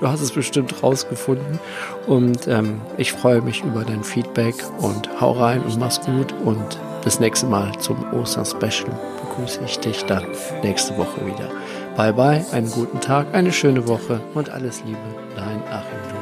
du, 0.00 0.08
hast 0.08 0.20
es 0.20 0.32
bestimmt 0.32 0.82
rausgefunden. 0.82 1.58
Und 2.06 2.46
ähm, 2.48 2.80
ich 2.96 3.12
freue 3.12 3.40
mich 3.40 3.62
über 3.62 3.84
dein 3.84 4.04
Feedback 4.04 4.54
und 4.78 5.08
hau 5.20 5.32
rein 5.32 5.62
und 5.62 5.78
mach's 5.78 6.00
gut 6.00 6.34
und 6.44 6.78
das 7.04 7.20
nächste 7.20 7.46
Mal 7.46 7.72
zum 7.78 7.96
Ostern-Special 8.12 8.90
begrüße 9.22 9.60
ich 9.64 9.78
dich 9.78 10.04
dann 10.04 10.24
nächste 10.62 10.96
Woche 10.98 11.24
wieder. 11.24 11.48
Bye 11.96 12.12
bye, 12.12 12.44
einen 12.52 12.70
guten 12.70 13.00
Tag, 13.00 13.26
eine 13.32 13.52
schöne 13.52 13.86
Woche 13.88 14.20
und 14.34 14.50
alles 14.50 14.82
Liebe, 14.84 14.98
dein 15.36 15.62
Achim 15.68 16.17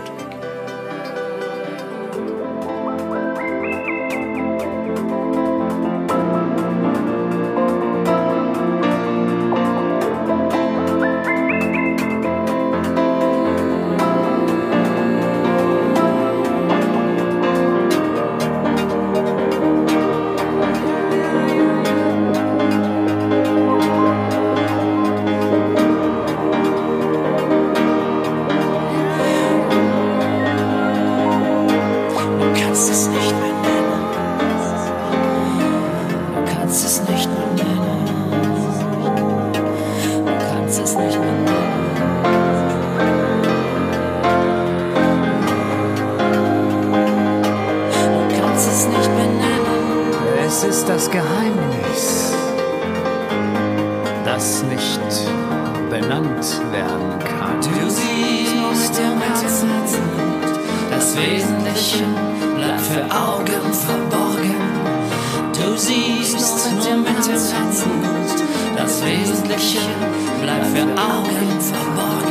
das 61.16 61.24
Wesentliche 61.24 62.04
bleibt 62.56 62.80
für 62.80 63.02
Augen 63.04 63.72
verborgen. 63.72 64.54
Du 65.52 65.76
siehst 65.76 66.34
nur 66.34 66.96
mit 66.98 67.06
dem 67.06 67.06
Herzen 67.06 68.02
gut, 68.02 68.44
das 68.76 69.02
Wesentliche 69.02 69.80
bleibt 70.42 70.66
für 70.66 70.82
Augen 70.82 71.60
verborgen. 71.60 72.25